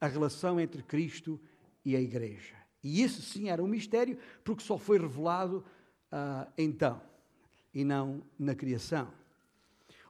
a 0.00 0.06
relação 0.06 0.60
entre 0.60 0.82
Cristo 0.82 1.40
e 1.84 1.96
a 1.96 2.00
Igreja. 2.00 2.54
E 2.82 3.02
isso 3.02 3.22
sim 3.22 3.48
era 3.48 3.62
um 3.62 3.66
mistério, 3.66 4.18
porque 4.44 4.62
só 4.62 4.76
foi 4.76 4.98
revelado 4.98 5.64
uh, 6.12 6.50
então, 6.56 7.00
e 7.72 7.82
não 7.84 8.22
na 8.38 8.54
criação. 8.54 9.10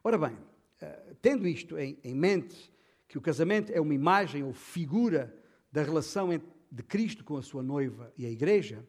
Ora 0.02 0.18
bem, 0.18 0.36
uh, 0.82 1.14
tendo 1.20 1.46
isto 1.46 1.78
em, 1.78 1.98
em, 2.02 2.14
mente, 2.14 2.72
que 3.08 3.18
o 3.18 3.20
casamento 3.20 3.72
é 3.72 3.80
uma 3.80 3.94
imagem 3.94 4.42
ou 4.42 4.52
figura 4.52 5.34
da 5.70 5.82
relação 5.82 6.28
de 6.70 6.82
Cristo 6.82 7.24
com 7.24 7.36
a 7.36 7.42
sua 7.42 7.62
noiva 7.62 8.12
e 8.16 8.26
a 8.26 8.30
Igreja, 8.30 8.86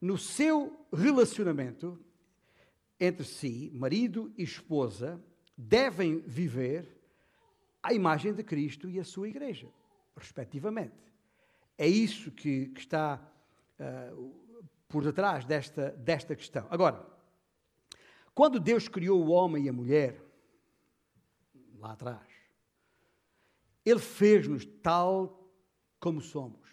no 0.00 0.18
seu 0.18 0.86
relacionamento 0.92 1.98
entre 2.98 3.24
si, 3.24 3.70
marido 3.74 4.32
e 4.36 4.42
esposa, 4.42 5.20
devem 5.56 6.20
viver 6.20 7.00
à 7.82 7.92
imagem 7.92 8.32
de 8.32 8.44
Cristo 8.44 8.88
e 8.88 9.00
a 9.00 9.04
sua 9.04 9.28
igreja, 9.28 9.68
respectivamente. 10.16 10.94
É 11.76 11.86
isso 11.86 12.30
que, 12.30 12.66
que 12.66 12.80
está 12.80 13.20
uh, 13.80 14.42
por 14.88 15.02
detrás 15.02 15.44
desta, 15.44 15.90
desta 15.90 16.36
questão. 16.36 16.66
Agora, 16.70 17.04
quando 18.34 18.60
Deus 18.60 18.88
criou 18.88 19.24
o 19.24 19.30
homem 19.30 19.64
e 19.64 19.68
a 19.68 19.72
mulher, 19.72 20.22
lá 21.82 21.92
atrás, 21.92 22.26
Ele 23.84 23.98
fez-nos 23.98 24.64
tal 24.82 25.52
como 25.98 26.20
somos, 26.20 26.70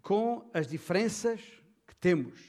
com 0.00 0.48
as 0.54 0.68
diferenças 0.68 1.40
que 1.86 1.94
temos 1.96 2.40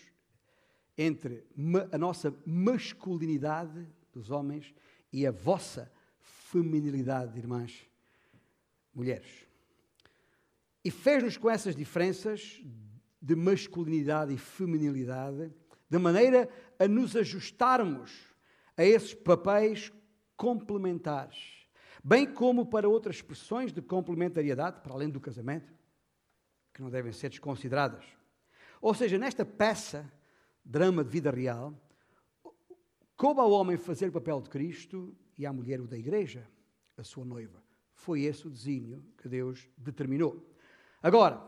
entre 0.95 1.45
a 1.91 1.97
nossa 1.97 2.33
masculinidade 2.45 3.87
dos 4.13 4.29
homens 4.29 4.73
e 5.11 5.25
a 5.25 5.31
vossa 5.31 5.91
feminilidade, 6.19 7.37
irmãs, 7.37 7.87
mulheres. 8.93 9.47
E 10.83 10.91
fez-nos 10.91 11.37
com 11.37 11.49
essas 11.49 11.75
diferenças 11.75 12.61
de 13.21 13.35
masculinidade 13.35 14.33
e 14.33 14.37
feminilidade, 14.37 15.51
de 15.89 15.97
maneira 15.97 16.47
a 16.77 16.87
nos 16.87 17.15
ajustarmos 17.15 18.11
a 18.75 18.83
esses 18.83 19.13
papéis 19.13 19.91
complementares, 20.37 21.67
bem 22.03 22.31
como 22.31 22.65
para 22.65 22.87
outras 22.87 23.17
expressões 23.17 23.73
de 23.73 23.81
complementariedade, 23.81 24.79
para 24.81 24.93
além 24.93 25.09
do 25.09 25.19
casamento, 25.19 25.73
que 26.73 26.81
não 26.81 26.89
devem 26.89 27.11
ser 27.11 27.29
desconsideradas. 27.29 28.05
Ou 28.79 28.93
seja, 28.93 29.17
nesta 29.17 29.43
peça, 29.43 30.09
drama 30.63 31.03
de 31.03 31.09
vida 31.09 31.31
real, 31.31 31.73
coube 33.15 33.41
ao 33.41 33.51
homem 33.51 33.75
fazer 33.75 34.09
o 34.09 34.11
papel 34.11 34.39
de 34.39 34.49
Cristo 34.49 35.13
e 35.37 35.45
à 35.45 35.51
mulher 35.51 35.81
o 35.81 35.87
da 35.87 35.97
igreja, 35.97 36.47
a 36.95 37.03
sua 37.03 37.25
noiva. 37.25 37.63
Foi 37.93 38.21
esse 38.21 38.47
o 38.47 38.51
desígnio 38.51 39.03
que 39.17 39.27
Deus 39.27 39.67
determinou. 39.75 40.47
Agora, 41.01 41.41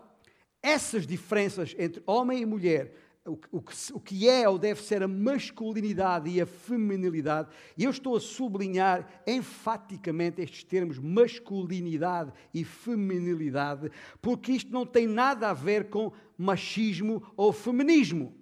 essas 0.61 1.05
diferenças 1.05 1.75
entre 1.77 2.01
homem 2.05 2.41
e 2.41 2.45
mulher, 2.45 2.93
o, 3.25 3.61
que, 3.61 3.93
o 3.93 3.99
que 3.99 4.27
é 4.27 4.47
ou 4.47 4.57
deve 4.57 4.81
ser 4.81 5.03
a 5.03 5.07
masculinidade 5.07 6.29
e 6.29 6.41
a 6.41 6.45
feminilidade, 6.45 7.49
e 7.77 7.83
eu 7.83 7.91
estou 7.91 8.15
a 8.15 8.19
sublinhar 8.19 9.21
enfaticamente 9.27 10.41
estes 10.41 10.63
termos 10.63 10.97
masculinidade 10.97 12.31
e 12.53 12.63
feminilidade, 12.63 13.91
porque 14.21 14.51
isto 14.51 14.71
não 14.71 14.85
tem 14.85 15.07
nada 15.07 15.49
a 15.49 15.53
ver 15.53 15.89
com 15.89 16.11
machismo 16.37 17.21
ou 17.35 17.51
feminismo. 17.51 18.35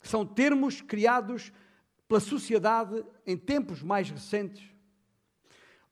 São 0.00 0.24
termos 0.24 0.80
criados 0.80 1.52
pela 2.06 2.20
sociedade 2.20 3.04
em 3.26 3.36
tempos 3.36 3.82
mais 3.82 4.10
recentes, 4.10 4.64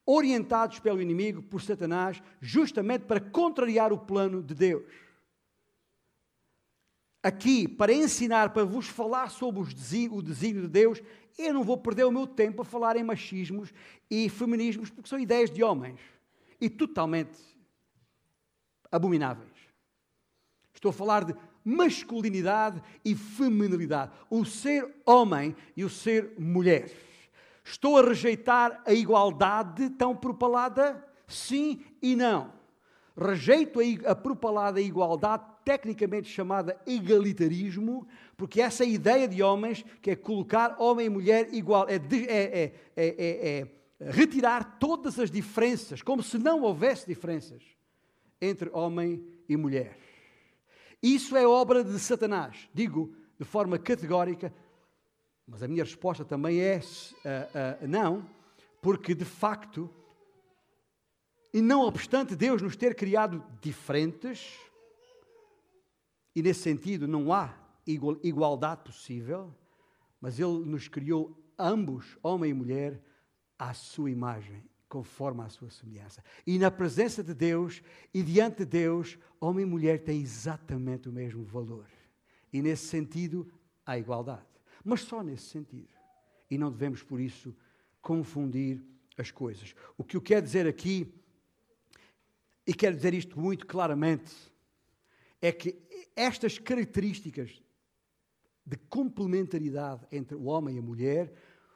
orientados 0.05 0.79
pelo 0.79 1.03
inimigo, 1.03 1.42
por 1.42 1.61
Satanás, 1.61 2.23
justamente 2.40 3.05
para 3.07 3.21
contrariar 3.21 3.92
o 3.92 3.99
plano 3.99 4.42
de 4.42 4.55
Deus. 4.55 5.06
Aqui, 7.27 7.67
para 7.67 7.93
ensinar, 7.93 8.51
para 8.51 8.65
vos 8.65 8.87
falar 8.87 9.33
sobre 9.33 9.61
o 9.61 9.65
desígnio 10.23 10.62
de 10.62 10.69
Deus, 10.69 11.03
eu 11.37 11.53
não 11.53 11.65
vou 11.65 11.77
perder 11.77 12.05
o 12.05 12.12
meu 12.12 12.25
tempo 12.25 12.62
a 12.62 12.65
falar 12.65 12.95
em 12.95 13.03
machismos 13.03 13.75
e 14.09 14.29
feminismos, 14.29 14.91
porque 14.91 15.09
são 15.09 15.19
ideias 15.19 15.51
de 15.51 15.61
homens 15.61 15.99
e 16.61 16.71
totalmente 16.71 17.37
abomináveis. 18.93 19.51
Estou 20.73 20.91
a 20.91 20.93
falar 20.93 21.25
de 21.25 21.35
masculinidade 21.65 22.81
e 23.05 23.17
feminilidade, 23.17 24.12
o 24.31 24.45
ser 24.45 24.89
homem 25.05 25.57
e 25.77 25.83
o 25.83 25.91
ser 25.91 26.33
mulher. 26.39 26.93
Estou 27.65 27.99
a 27.99 28.03
rejeitar 28.03 28.85
a 28.87 28.93
igualdade 28.93 29.91
tão 29.91 30.15
propalada? 30.15 31.05
Sim 31.27 31.85
e 32.01 32.15
não. 32.15 32.53
Rejeito 33.17 33.81
a, 34.07 34.15
propalada 34.15 34.81
igualdade, 34.81 35.56
tecnicamente 35.66 36.29
chamada 36.29 36.81
egalitarismo, 36.87 38.07
porque 38.37 38.62
essa 38.62 38.85
ideia 38.85 39.26
de 39.26 39.42
homens, 39.42 39.85
que 40.00 40.12
é 40.12 40.16
colocar 40.16 40.76
homem 40.81 41.07
e 41.07 41.11
mulher 41.11 41.52
igual, 41.52 41.88
é, 41.88 41.96
é, 41.96 42.72
é, 42.96 43.59
é 43.59 43.68
retirar 44.09 44.79
todas 44.79 45.18
as 45.18 45.29
diferenças, 45.29 46.02
como 46.02 46.22
se 46.22 46.38
não 46.38 46.62
houvesse 46.62 47.05
diferenças 47.05 47.64
entre 48.40 48.70
homem 48.72 49.26
e 49.48 49.57
mulher. 49.57 49.98
Isso 51.02 51.37
é 51.37 51.44
obra 51.44 51.83
de 51.83 51.98
Satanás. 51.98 52.68
Digo 52.72 53.12
de 53.37 53.44
forma 53.44 53.76
categórica, 53.76 54.55
mas 55.48 55.64
a 55.64 55.68
minha 55.68 55.83
resposta 55.83 56.24
também 56.24 56.61
é 56.61 56.79
uh, 56.79 57.85
uh, 57.85 57.88
não, 57.88 58.24
porque 58.81 59.16
de 59.16 59.24
facto, 59.24 59.90
e 61.52 61.61
não 61.61 61.81
obstante 61.81 62.37
Deus 62.37 62.62
nos 62.62 62.76
ter 62.76 62.94
criado 62.94 63.44
diferentes, 63.61 64.65
e 66.37 66.42
nesse 66.42 66.61
sentido 66.61 67.09
não 67.09 67.33
há 67.33 67.59
igualdade 67.87 68.85
possível, 68.85 69.55
mas 70.20 70.38
Ele 70.38 70.66
nos 70.66 70.87
criou 70.87 71.35
ambos, 71.59 72.18
homem 72.22 72.51
e 72.51 72.55
mulher, 72.55 73.03
à 73.59 73.72
sua 73.72 74.11
imagem 74.11 74.62
conforme 74.87 75.42
a 75.42 75.49
sua 75.49 75.70
semelhança. 75.70 76.22
E 76.46 76.59
na 76.59 76.70
presença 76.70 77.25
de 77.25 77.33
Deus 77.33 77.83
e 78.12 78.22
diante 78.22 78.59
de 78.59 78.66
Deus, 78.66 79.18
homem 79.40 79.64
e 79.64 79.68
mulher 79.68 80.05
têm 80.05 80.20
exatamente 80.20 81.09
o 81.09 81.12
mesmo 81.12 81.42
valor. 81.42 81.87
E 82.53 82.61
nesse 82.61 82.87
sentido, 82.87 83.51
há 83.85 83.99
igualdade. 83.99 84.44
Mas 84.85 85.01
só 85.01 85.22
nesse 85.22 85.44
sentido. 85.44 85.88
E 86.51 86.59
não 86.59 86.70
devemos, 86.70 87.03
por 87.03 87.18
isso, 87.18 87.57
confundir 88.03 88.85
as 89.16 89.31
coisas. 89.31 89.75
O 89.96 90.05
que 90.05 90.18
eu 90.18 90.20
quero 90.20 90.42
dizer 90.42 90.66
aqui, 90.66 91.12
e 92.66 92.75
quero 92.75 92.94
dizer 92.94 93.14
isto 93.14 93.40
muito 93.40 93.66
claramente, 93.66 94.33
é 95.40 95.53
que 95.53 95.86
estas 96.16 96.59
características 96.59 97.62
de 98.64 98.76
complementaridade 98.76 100.07
entre 100.11 100.35
o 100.35 100.44
homem 100.46 100.76
e 100.76 100.79
a 100.79 100.83
mulher 100.83 101.33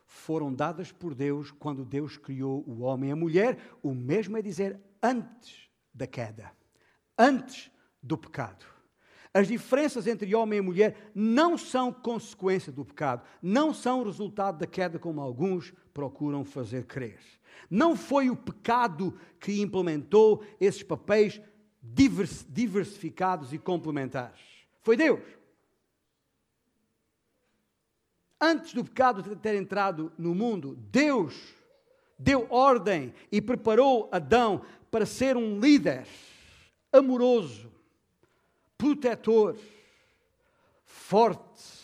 foram 0.06 0.52
dadas 0.52 0.90
por 0.90 1.14
Deus 1.14 1.52
quando 1.52 1.84
Deus 1.84 2.16
criou 2.16 2.64
o 2.66 2.80
homem 2.80 3.10
e 3.10 3.12
a 3.12 3.16
mulher. 3.16 3.58
O 3.80 3.94
mesmo 3.94 4.36
é 4.36 4.42
dizer 4.42 4.80
antes 5.00 5.68
da 5.94 6.06
queda, 6.06 6.50
antes 7.16 7.70
do 8.02 8.18
pecado. 8.18 8.64
As 9.32 9.46
diferenças 9.46 10.08
entre 10.08 10.34
homem 10.34 10.58
e 10.58 10.62
mulher 10.62 11.12
não 11.14 11.56
são 11.56 11.92
consequência 11.92 12.72
do 12.72 12.84
pecado, 12.84 13.22
não 13.40 13.72
são 13.72 14.02
resultado 14.02 14.58
da 14.58 14.66
queda, 14.66 14.98
como 14.98 15.20
alguns 15.20 15.72
procuram 15.94 16.44
fazer 16.44 16.86
crer. 16.86 17.20
Não 17.70 17.94
foi 17.94 18.28
o 18.28 18.36
pecado 18.36 19.16
que 19.38 19.60
implementou 19.60 20.42
esses 20.60 20.82
papéis 20.82 21.40
diversificados 21.82 23.52
e 23.52 23.58
complementares. 23.58 24.40
Foi 24.82 24.96
Deus. 24.96 25.20
Antes 28.40 28.72
do 28.72 28.84
pecado 28.84 29.36
ter 29.36 29.54
entrado 29.54 30.12
no 30.16 30.34
mundo, 30.34 30.76
Deus 30.90 31.54
deu 32.18 32.46
ordem 32.50 33.14
e 33.30 33.40
preparou 33.40 34.08
Adão 34.10 34.62
para 34.90 35.04
ser 35.04 35.36
um 35.36 35.58
líder 35.58 36.06
amoroso, 36.92 37.70
protetor, 38.76 39.56
forte 40.84 41.80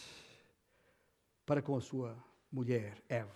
para 1.44 1.62
com 1.62 1.76
a 1.76 1.80
sua 1.80 2.16
mulher 2.50 2.94
Eva. 3.08 3.30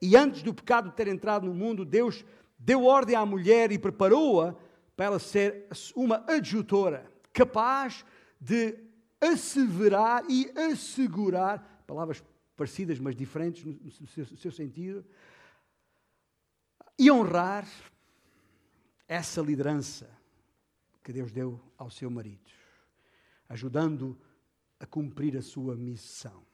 E 0.00 0.16
antes 0.16 0.42
do 0.42 0.54
pecado 0.54 0.90
ter 0.90 1.08
entrado 1.08 1.46
no 1.46 1.54
mundo, 1.54 1.84
Deus 1.84 2.24
deu 2.58 2.84
ordem 2.84 3.14
à 3.14 3.24
mulher 3.24 3.70
e 3.70 3.78
preparou-a 3.78 4.54
para 4.98 5.06
ela 5.06 5.18
ser 5.20 5.68
uma 5.94 6.24
adjutora, 6.26 7.08
capaz 7.32 8.04
de 8.40 8.76
asseverar 9.20 10.28
e 10.28 10.50
assegurar, 10.58 11.84
palavras 11.86 12.20
parecidas 12.56 12.98
mas 12.98 13.14
diferentes 13.14 13.64
no 13.64 14.08
seu, 14.08 14.26
no 14.28 14.36
seu 14.36 14.50
sentido, 14.50 15.06
e 16.98 17.08
honrar 17.12 17.64
essa 19.06 19.40
liderança 19.40 20.10
que 21.04 21.12
Deus 21.12 21.30
deu 21.30 21.60
ao 21.76 21.92
seu 21.92 22.10
marido, 22.10 22.50
ajudando 23.48 24.18
a 24.80 24.84
cumprir 24.84 25.36
a 25.36 25.42
sua 25.42 25.76
missão. 25.76 26.44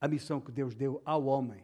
A 0.00 0.08
missão 0.08 0.40
que 0.40 0.50
Deus 0.50 0.74
deu 0.74 1.00
ao 1.04 1.26
homem. 1.26 1.62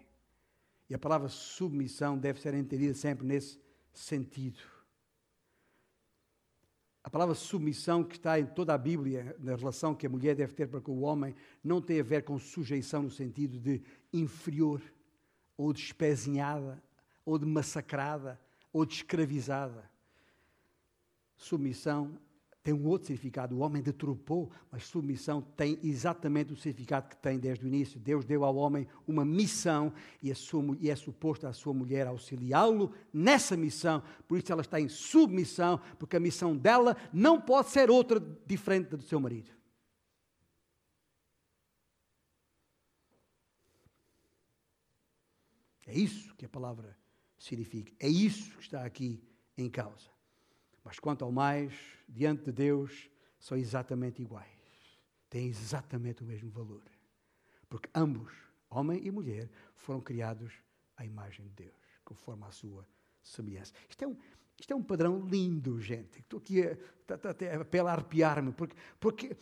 E 0.89 0.95
a 0.95 0.99
palavra 0.99 1.29
submissão 1.29 2.17
deve 2.17 2.41
ser 2.41 2.55
entendida 2.55 2.95
sempre 2.95 3.27
nesse 3.27 3.61
sentido. 3.93 4.72
A 7.05 7.11
palavra 7.11 7.35
submissão 7.35 8.05
que 8.05 8.15
está 8.15 8.39
em 8.39 8.47
toda 8.47 8.73
a 8.73 8.79
Bíblia, 8.79 9.37
na 9.41 9.57
relação 9.57 9.95
que 9.95 10.07
a 10.07 10.11
mulher 10.11 10.37
deve 10.37 10.55
ter 10.55 10.69
para 10.69 10.81
com 10.81 10.93
o 10.93 11.01
homem, 11.01 11.35
não 11.63 11.81
tem 11.81 11.99
a 11.99 12.05
ver 12.05 12.23
com 12.23 12.39
sujeição 12.39 13.03
no 13.03 13.11
sentido 13.11 13.59
de 13.59 13.83
inferior, 14.13 14.81
ou 15.57 15.73
de 15.73 15.81
espezinhada, 15.81 16.83
ou 17.25 17.39
de 17.39 17.47
massacrada, 17.47 18.41
ou 18.73 18.87
de 18.87 18.95
escravizada. 18.95 19.91
Submissão 21.37 22.19
tem 22.63 22.73
um 22.73 22.87
outro 22.87 23.09
significado. 23.09 23.57
O 23.57 23.59
homem 23.59 23.83
deturpou, 23.83 24.51
mas 24.71 24.85
submissão 24.85 25.43
tem 25.43 25.79
exatamente 25.83 26.53
o 26.53 26.57
significado 26.57 27.09
que 27.09 27.17
tem 27.17 27.39
desde 27.39 27.65
o 27.65 27.69
início. 27.69 27.99
Deus 27.99 28.25
deu 28.25 28.45
ao 28.45 28.55
homem 28.55 28.87
uma 29.07 29.25
missão 29.25 29.93
e, 30.23 30.33
e 30.81 30.91
é 30.91 30.95
suposto 30.95 31.47
a 31.47 31.53
sua 31.53 31.75
mulher 31.75 32.07
auxiliá-lo 32.07 32.93
nessa 33.13 33.57
missão. 33.57 34.03
Por 34.29 34.39
isso 34.39 34.53
ela 34.53 34.63
está 34.63 34.81
em 34.81 34.89
submissão, 34.89 35.81
porque 35.99 36.17
a 36.17 36.21
missão 36.21 36.57
dela 36.57 36.97
não 37.13 37.41
pode 37.41 37.71
ser 37.71 37.91
outra 37.91 38.21
diferente 38.47 38.91
da 38.91 38.97
do 38.97 39.03
seu 39.03 39.19
marido. 39.19 39.51
É 45.85 45.99
isso 45.99 46.35
que 46.37 46.47
a 46.47 46.49
palavra 46.49 46.97
significa. 47.37 47.93
É 47.99 48.09
isso 48.09 48.57
que 48.57 48.63
está 48.63 48.85
aqui 48.85 49.21
em 49.59 49.69
causa. 49.69 50.12
Mas 50.85 50.99
quanto 50.99 51.25
ao 51.25 51.33
mais, 51.33 51.73
diante 52.09 52.45
de 52.45 52.53
Deus, 52.53 53.11
são 53.39 53.57
exatamente 53.57 54.23
iguais. 54.23 54.49
Têm 55.29 55.49
exatamente 55.49 56.23
o 56.23 56.27
mesmo 56.27 56.51
valor. 56.51 56.83
Porque 57.69 57.89
ambos, 57.95 58.33
homem 58.69 59.01
e 59.05 59.11
mulher, 59.11 59.49
foram 59.75 60.01
criados 60.01 60.53
à 60.97 61.05
imagem 61.05 61.47
de 61.47 61.65
Deus, 61.65 62.01
conforme 62.05 62.45
a 62.45 62.51
sua 62.51 62.87
semelhança. 63.23 63.73
Isto 63.89 64.05
é 64.05 64.07
um, 64.09 64.17
isto 64.59 64.73
é 64.73 64.77
um 64.77 64.83
padrão 64.83 65.27
lindo, 65.27 65.81
gente. 65.81 66.21
Estou 66.21 66.39
aqui 66.39 66.63
a, 66.63 66.73
a, 66.73 67.85
a, 67.85 67.89
a 67.89 67.93
arrepiar-me, 67.93 68.53
porque, 68.53 68.77
porque 69.01 69.37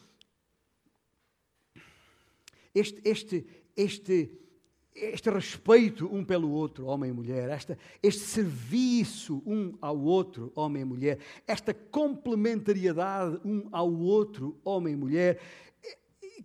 este, 2.74 3.00
este, 3.04 3.46
este 3.76 4.49
este 4.94 5.30
respeito 5.30 6.06
um 6.12 6.24
pelo 6.24 6.50
outro, 6.50 6.86
homem 6.86 7.10
e 7.10 7.12
mulher, 7.12 7.48
esta, 7.48 7.78
este 8.02 8.22
serviço 8.22 9.42
um 9.46 9.76
ao 9.80 9.98
outro, 9.98 10.52
homem 10.54 10.82
e 10.82 10.84
mulher, 10.84 11.18
esta 11.46 11.72
complementariedade 11.72 13.40
um 13.44 13.68
ao 13.70 13.92
outro, 13.92 14.60
homem 14.64 14.94
e 14.94 14.96
mulher, 14.96 15.40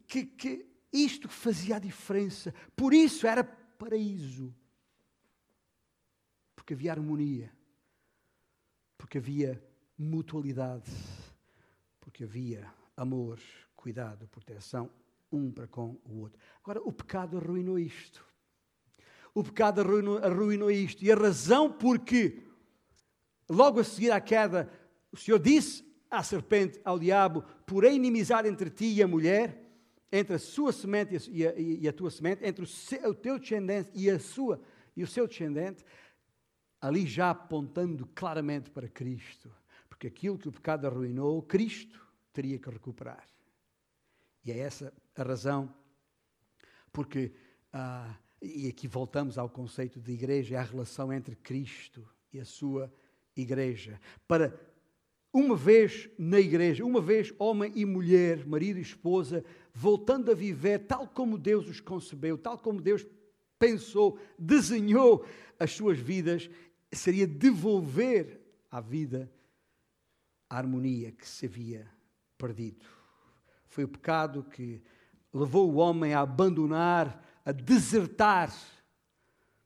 que, 0.08 0.26
que 0.26 0.66
isto 0.94 1.28
fazia 1.28 1.78
a 1.78 1.80
diferença. 1.80 2.54
Por 2.76 2.94
isso 2.94 3.28
era 3.28 3.44
paraíso. 3.44 4.54
Porque 6.56 6.74
havia 6.74 6.92
harmonia, 6.92 7.52
porque 8.98 9.18
havia 9.18 9.64
mutualidade, 9.98 10.92
porque 12.00 12.24
havia 12.24 12.68
amor, 12.98 13.40
cuidado, 13.76 14.28
proteção, 14.28 14.90
um 15.32 15.52
para 15.52 15.68
com 15.68 16.00
o 16.06 16.22
outro. 16.22 16.40
Agora, 16.64 16.82
o 16.82 16.92
pecado 16.92 17.38
arruinou 17.38 17.78
isto 17.78 18.26
o 19.36 19.44
pecado 19.44 19.82
arruinou, 19.82 20.18
arruinou 20.18 20.72
isto. 20.72 21.04
E 21.04 21.12
a 21.12 21.16
razão 21.16 21.70
porque, 21.70 22.42
logo 23.50 23.82
a 23.82 23.84
seguir 23.84 24.10
à 24.10 24.22
queda, 24.22 24.72
o 25.12 25.18
Senhor 25.18 25.38
disse 25.38 25.86
à 26.10 26.24
serpente, 26.24 26.80
ao 26.86 26.98
diabo: 26.98 27.44
Porém, 27.68 27.98
inimizade 27.98 28.48
entre 28.48 28.70
ti 28.70 28.86
e 28.86 29.04
a 29.04 29.08
mulher, 29.08 29.62
entre 30.10 30.38
a 30.38 30.40
sua 30.40 30.72
semente 30.72 31.30
e 31.30 31.46
a, 31.46 31.54
e 31.54 31.86
a 31.86 31.92
tua 31.92 32.10
semente, 32.10 32.46
entre 32.46 32.64
o, 32.64 32.68
seu, 32.68 33.10
o 33.10 33.14
teu 33.14 33.38
descendente 33.38 33.90
e, 33.94 34.10
a 34.10 34.18
sua, 34.18 34.62
e 34.96 35.04
o 35.04 35.08
seu 35.08 35.28
descendente, 35.28 35.84
ali 36.80 37.06
já 37.06 37.32
apontando 37.32 38.08
claramente 38.16 38.72
para 38.72 38.88
Cristo. 38.88 39.52
Porque 39.90 40.08
aquilo 40.08 40.38
que 40.38 40.48
o 40.48 40.52
pecado 40.52 40.88
arruinou, 40.88 41.42
Cristo 41.42 42.02
teria 42.32 42.58
que 42.58 42.70
recuperar. 42.70 43.28
E 44.46 44.52
é 44.52 44.60
essa 44.60 44.94
a 45.14 45.24
razão 45.24 45.74
porque. 46.94 47.34
Ah, 47.74 48.16
e 48.42 48.68
aqui 48.68 48.88
voltamos 48.88 49.38
ao 49.38 49.50
conceito 49.50 50.00
de 50.00 50.12
igreja, 50.12 50.60
à 50.60 50.64
relação 50.64 51.12
entre 51.12 51.36
Cristo 51.36 52.08
e 52.32 52.40
a 52.40 52.46
sua 52.46 52.92
igreja. 53.36 54.00
Para 54.28 54.58
uma 55.34 55.56
vez 55.56 56.10
na 56.18 56.40
igreja, 56.40 56.86
uma 56.86 57.02
vez 57.02 57.34
homem 57.38 57.72
e 57.76 57.86
mulher, 57.86 58.46
marido 58.46 58.80
e 58.80 58.82
esposa, 58.82 59.44
voltando 59.74 60.32
a 60.32 60.34
viver 60.34 60.80
tal 60.88 61.08
como 61.08 61.38
Deus 61.38 61.68
os 61.68 61.82
concebeu, 61.82 62.38
tal 62.38 62.58
como 62.58 62.82
Deus 62.82 63.06
pensou, 63.60 64.18
desenhou 64.40 65.26
as 65.60 65.72
suas 65.72 66.00
vidas, 66.00 66.50
seria 66.92 67.28
devolver 67.28 68.40
à 68.72 68.80
vida 68.80 69.30
a 70.50 70.58
harmonia 70.58 71.12
que 71.12 71.28
se 71.28 71.46
havia 71.46 71.86
perdido. 72.38 72.86
Foi 73.68 73.84
o 73.84 73.90
pecado 73.90 74.44
que 74.44 74.82
levou 75.34 75.70
o 75.70 75.76
homem 75.76 76.14
a 76.14 76.22
abandonar 76.22 77.22
a 77.46 77.52
desertar 77.52 78.52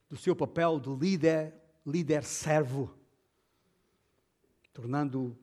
do 0.10 0.18
seu 0.18 0.36
papel 0.36 0.80
de 0.80 0.90
líder, 0.90 1.54
líder 1.86 2.24
servo, 2.24 2.94
tornando-o 4.74 5.38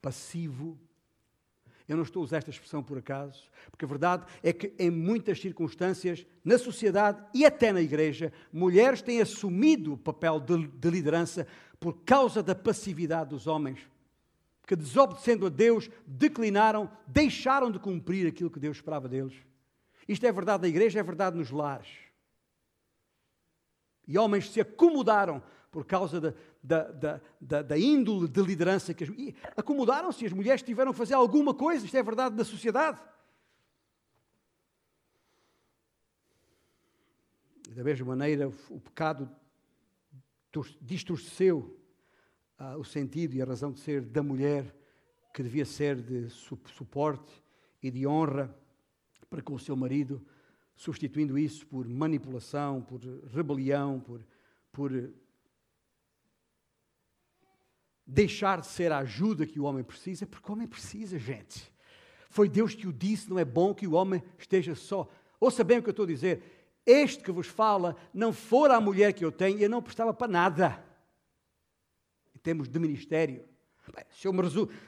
passivo. 0.00 0.78
Eu 1.88 1.96
não 1.96 2.04
estou 2.04 2.20
a 2.20 2.24
usar 2.24 2.38
esta 2.38 2.50
expressão 2.50 2.82
por 2.82 2.98
acaso, 2.98 3.50
porque 3.70 3.84
a 3.84 3.88
verdade 3.88 4.26
é 4.42 4.52
que 4.52 4.72
em 4.78 4.90
muitas 4.90 5.40
circunstâncias, 5.40 6.26
na 6.44 6.58
sociedade 6.58 7.24
e 7.34 7.44
até 7.44 7.72
na 7.72 7.80
igreja, 7.80 8.32
mulheres 8.52 9.02
têm 9.02 9.20
assumido 9.20 9.94
o 9.94 9.98
papel 9.98 10.38
de, 10.40 10.66
de 10.66 10.90
liderança 10.90 11.46
por 11.80 12.04
causa 12.04 12.42
da 12.42 12.54
passividade 12.54 13.30
dos 13.30 13.46
homens, 13.46 13.80
que 14.66 14.74
desobedecendo 14.74 15.46
a 15.46 15.48
Deus, 15.48 15.88
declinaram, 16.06 16.90
deixaram 17.06 17.70
de 17.70 17.78
cumprir 17.78 18.26
aquilo 18.26 18.50
que 18.50 18.58
Deus 18.58 18.76
esperava 18.76 19.08
deles. 19.08 19.34
Isto 20.08 20.26
é 20.26 20.32
verdade 20.32 20.62
na 20.62 20.68
igreja, 20.68 21.00
é 21.00 21.02
verdade 21.02 21.36
nos 21.36 21.50
lares. 21.50 21.88
E 24.06 24.16
homens 24.16 24.50
se 24.50 24.60
acomodaram 24.60 25.42
por 25.70 25.84
causa 25.84 26.20
da, 26.20 26.32
da, 26.62 27.20
da, 27.40 27.62
da, 27.62 27.78
índole 27.78 28.28
de 28.28 28.40
liderança 28.40 28.94
que 28.94 29.04
as, 29.04 29.10
acomodaram-se, 29.56 30.24
as 30.24 30.32
mulheres 30.32 30.62
tiveram 30.62 30.92
que 30.92 30.98
fazer 30.98 31.14
alguma 31.14 31.52
coisa, 31.52 31.84
isto 31.84 31.96
é 31.96 32.02
verdade 32.02 32.36
na 32.36 32.44
sociedade. 32.44 32.98
Da 37.70 37.84
mesma 37.84 38.06
maneira, 38.06 38.48
o 38.70 38.80
pecado 38.80 39.28
distorceu 40.80 41.78
uh, 42.58 42.78
o 42.78 42.84
sentido 42.84 43.34
e 43.34 43.42
a 43.42 43.44
razão 43.44 43.70
de 43.70 43.80
ser 43.80 44.00
da 44.00 44.22
mulher, 44.22 44.74
que 45.34 45.42
devia 45.42 45.66
ser 45.66 46.00
de 46.00 46.30
su 46.30 46.58
suporte 46.74 47.30
e 47.82 47.90
de 47.90 48.06
honra 48.06 48.56
para 49.28 49.42
com 49.42 49.54
o 49.54 49.58
seu 49.58 49.76
marido, 49.76 50.24
substituindo 50.74 51.38
isso 51.38 51.66
por 51.66 51.88
manipulação, 51.88 52.82
por 52.82 53.00
rebelião, 53.32 54.00
por, 54.00 54.20
por 54.70 55.12
deixar 58.06 58.60
de 58.60 58.66
ser 58.66 58.92
a 58.92 58.98
ajuda 58.98 59.46
que 59.46 59.58
o 59.58 59.64
homem 59.64 59.82
precisa, 59.82 60.26
porque 60.26 60.48
o 60.48 60.54
homem 60.54 60.68
precisa, 60.68 61.18
gente. 61.18 61.72
Foi 62.30 62.48
Deus 62.48 62.74
que 62.74 62.86
o 62.86 62.92
disse, 62.92 63.28
não 63.28 63.38
é 63.38 63.44
bom 63.44 63.74
que 63.74 63.86
o 63.86 63.92
homem 63.92 64.22
esteja 64.38 64.74
só. 64.74 65.08
Ouça 65.40 65.64
bem 65.64 65.78
o 65.78 65.82
que 65.82 65.88
eu 65.88 65.92
estou 65.92 66.04
a 66.04 66.08
dizer. 66.08 66.42
Este 66.84 67.22
que 67.22 67.32
vos 67.32 67.48
fala, 67.48 67.96
não 68.14 68.32
fora 68.32 68.76
a 68.76 68.80
mulher 68.80 69.12
que 69.12 69.24
eu 69.24 69.32
tenho, 69.32 69.58
eu 69.58 69.68
não 69.68 69.82
prestava 69.82 70.14
para 70.14 70.28
nada. 70.28 70.84
Em 72.34 72.38
termos 72.38 72.68
de 72.68 72.78
ministério. 72.78 73.44
Bem, 73.94 74.04
se 74.10 74.26
eu 74.26 74.32
me 74.32 74.42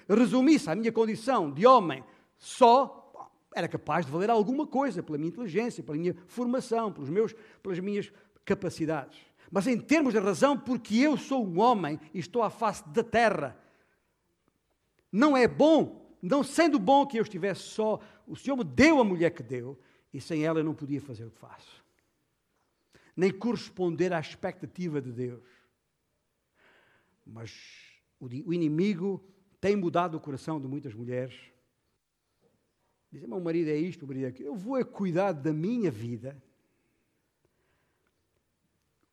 resumisse 0.09 0.69
a 0.69 0.75
minha 0.75 0.93
condição 0.93 1.51
de 1.51 1.67
homem 1.67 2.05
só, 2.37 2.98
era 3.59 3.69
capaz 3.69 4.07
de 4.07 4.13
valer 4.13 4.31
alguma 4.31 4.67
coisa 4.67 5.03
pela 5.03 5.19
minha 5.19 5.29
inteligência, 5.29 5.83
pela 5.83 5.99
minha 5.99 6.17
formação, 6.27 6.93
pelos 6.93 7.11
meus, 7.11 7.35
pelas 7.63 7.79
minhas 7.79 8.13
capacidades. 8.45 9.19
Mas 9.51 9.67
em 9.67 9.79
termos 9.79 10.13
de 10.13 10.19
razão, 10.19 10.59
porque 10.59 10.97
eu 10.97 11.17
sou 11.17 11.47
um 11.47 11.61
homem 11.61 11.99
e 12.13 12.19
estou 12.19 12.43
à 12.43 12.51
face 12.51 12.87
da 12.89 13.03
terra, 13.03 13.57
não 15.11 15.37
é 15.37 15.49
bom 15.49 16.09
não 16.23 16.43
sendo 16.43 16.79
bom 16.79 17.07
que 17.07 17.19
eu 17.19 17.23
estivesse 17.23 17.63
só, 17.63 18.01
o 18.27 18.37
Senhor 18.37 18.57
me 18.57 18.65
deu 18.65 19.01
a 19.01 19.05
mulher 19.05 19.31
que 19.31 19.43
deu, 19.43 19.79
e 20.13 20.21
sem 20.21 20.45
ela 20.45 20.61
eu 20.61 20.65
não 20.65 20.75
podia 20.75 21.01
fazer 21.01 21.25
o 21.25 21.31
que 21.31 21.39
faço. 21.39 21.85
Nem 23.17 23.31
corresponder 23.31 24.13
à 24.13 24.21
expectativa 24.21 25.01
de 25.01 25.13
Deus. 25.13 25.45
Mas 27.27 27.53
o 28.19 28.53
inimigo 28.53 29.23
tem 29.61 29.77
mudado 29.77 30.17
o 30.17 30.21
coração 30.21 30.61
de 30.61 30.67
muitas 30.67 30.95
mulheres. 30.95 31.37
Dizem, 33.11 33.29
meu 33.29 33.41
marido 33.41 33.71
é 33.71 33.77
isto, 33.77 34.01
meu 34.01 34.09
marido 34.09 34.27
é 34.27 34.29
aquilo. 34.29 34.49
Eu 34.51 34.57
vou 34.57 34.77
é 34.77 34.85
cuidar 34.85 35.33
da 35.33 35.53
minha 35.53 35.91
vida, 35.91 36.41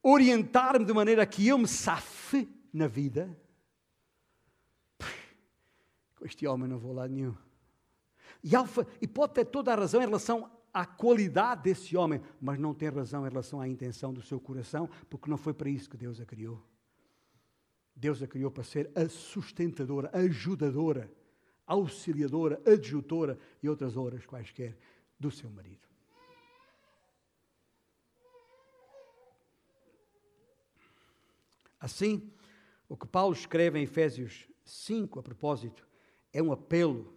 orientar-me 0.03 0.85
de 0.85 0.93
maneira 0.93 1.25
que 1.25 1.47
eu 1.47 1.57
me 1.57 1.67
safe 1.67 2.47
na 2.73 2.87
vida 2.87 3.35
este 6.25 6.47
homem 6.47 6.67
não 6.67 6.77
vou 6.77 6.93
lá 6.93 7.07
nenhum. 7.07 7.35
E, 8.43 8.55
Alfa, 8.55 8.85
e 9.01 9.07
pode 9.07 9.33
ter 9.33 9.45
toda 9.45 9.71
a 9.71 9.75
razão 9.75 10.01
em 10.01 10.05
relação 10.05 10.51
à 10.73 10.85
qualidade 10.85 11.63
desse 11.63 11.95
homem, 11.95 12.21
mas 12.41 12.59
não 12.59 12.73
tem 12.73 12.89
razão 12.89 13.25
em 13.25 13.29
relação 13.29 13.61
à 13.61 13.67
intenção 13.67 14.13
do 14.13 14.21
seu 14.21 14.39
coração, 14.39 14.89
porque 15.09 15.29
não 15.29 15.37
foi 15.37 15.53
para 15.53 15.69
isso 15.69 15.89
que 15.89 15.97
Deus 15.97 16.19
a 16.19 16.25
criou. 16.25 16.61
Deus 17.95 18.21
a 18.21 18.27
criou 18.27 18.51
para 18.51 18.63
ser 18.63 18.91
a 18.95 19.07
sustentadora, 19.07 20.09
ajudadora, 20.13 21.11
auxiliadora, 21.65 22.61
adjutora 22.65 23.37
e 23.61 23.69
outras 23.69 23.97
horas 23.97 24.25
quaisquer 24.25 24.77
do 25.19 25.31
seu 25.31 25.49
marido. 25.49 25.87
Assim, 31.79 32.31
o 32.89 32.97
que 32.97 33.07
Paulo 33.07 33.33
escreve 33.33 33.79
em 33.79 33.83
Efésios 33.83 34.47
5, 34.63 35.19
a 35.19 35.23
propósito 35.23 35.87
é 36.33 36.41
um 36.41 36.51
apelo 36.51 37.15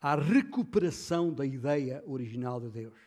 à 0.00 0.14
recuperação 0.14 1.32
da 1.32 1.46
ideia 1.46 2.02
original 2.06 2.60
de 2.60 2.68
Deus. 2.68 2.98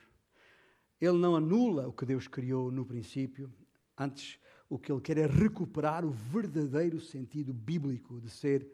Ele 0.99 1.17
não 1.17 1.35
anula 1.35 1.87
o 1.87 1.93
que 1.93 2.05
Deus 2.05 2.27
criou 2.27 2.71
no 2.71 2.85
princípio, 2.85 3.53
antes 3.97 4.39
o 4.69 4.79
que 4.79 4.91
ele 4.91 5.01
quer 5.01 5.17
é 5.17 5.27
recuperar 5.27 6.05
o 6.05 6.11
verdadeiro 6.11 6.99
sentido 6.99 7.53
bíblico 7.53 8.19
de 8.19 8.29
ser 8.29 8.67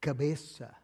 cabeça 0.00 0.74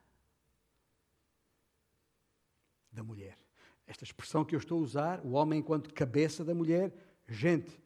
da 2.92 3.02
mulher. 3.02 3.38
Esta 3.86 4.04
expressão 4.04 4.44
que 4.44 4.54
eu 4.54 4.58
estou 4.58 4.78
a 4.78 4.82
usar, 4.82 5.20
o 5.24 5.32
homem 5.32 5.58
enquanto 5.58 5.92
cabeça 5.92 6.44
da 6.44 6.54
mulher, 6.54 6.92
gente, 7.26 7.80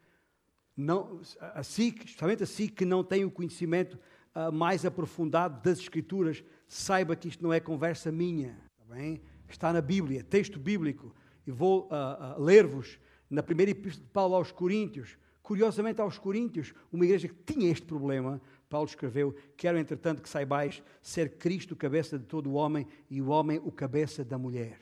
não, 0.77 1.21
assim, 1.55 1.95
assim 2.42 2.69
que 2.69 2.85
não 2.85 3.03
tem 3.03 3.25
o 3.25 3.31
conhecimento 3.31 3.99
uh, 4.35 4.53
mais 4.53 4.85
aprofundado 4.85 5.62
das 5.62 5.79
Escrituras, 5.79 6.45
saiba 6.69 7.16
que 7.16 7.29
isto 7.29 7.42
não 7.42 7.53
é 7.53 7.61
conversa 7.61 8.12
minha, 8.12 8.59
está, 8.73 8.95
bem? 8.95 9.23
está 9.49 9.73
na 9.73 9.81
Bíblia, 9.81 10.23
texto 10.23 10.59
bíblico, 10.59 11.14
e 11.47 11.51
vou 11.51 11.85
uh, 11.85 12.38
uh, 12.38 12.42
ler-vos 12.42 12.99
na 13.31 13.42
primeira 13.42 13.71
epístola 13.71 14.07
de 14.07 14.12
Paulo 14.12 14.35
aos 14.35 14.53
Coríntios. 14.53 15.16
Curiosamente, 15.42 16.01
aos 16.01 16.19
Coríntios, 16.19 16.75
uma 16.92 17.05
igreja 17.05 17.29
que 17.29 17.55
tinha 17.55 17.71
este 17.71 17.87
problema, 17.87 18.40
Paulo 18.69 18.88
escreveu: 18.88 19.35
Quero, 19.57 19.79
entretanto, 19.79 20.21
que 20.21 20.29
saibais 20.29 20.83
ser 21.01 21.38
Cristo 21.38 21.77
cabeça 21.77 22.19
de 22.19 22.25
todo 22.25 22.51
o 22.51 22.55
homem 22.55 22.87
e 23.09 23.23
o 23.23 23.29
homem 23.29 23.61
o 23.64 23.71
cabeça 23.71 24.25
da 24.25 24.37
mulher. 24.37 24.79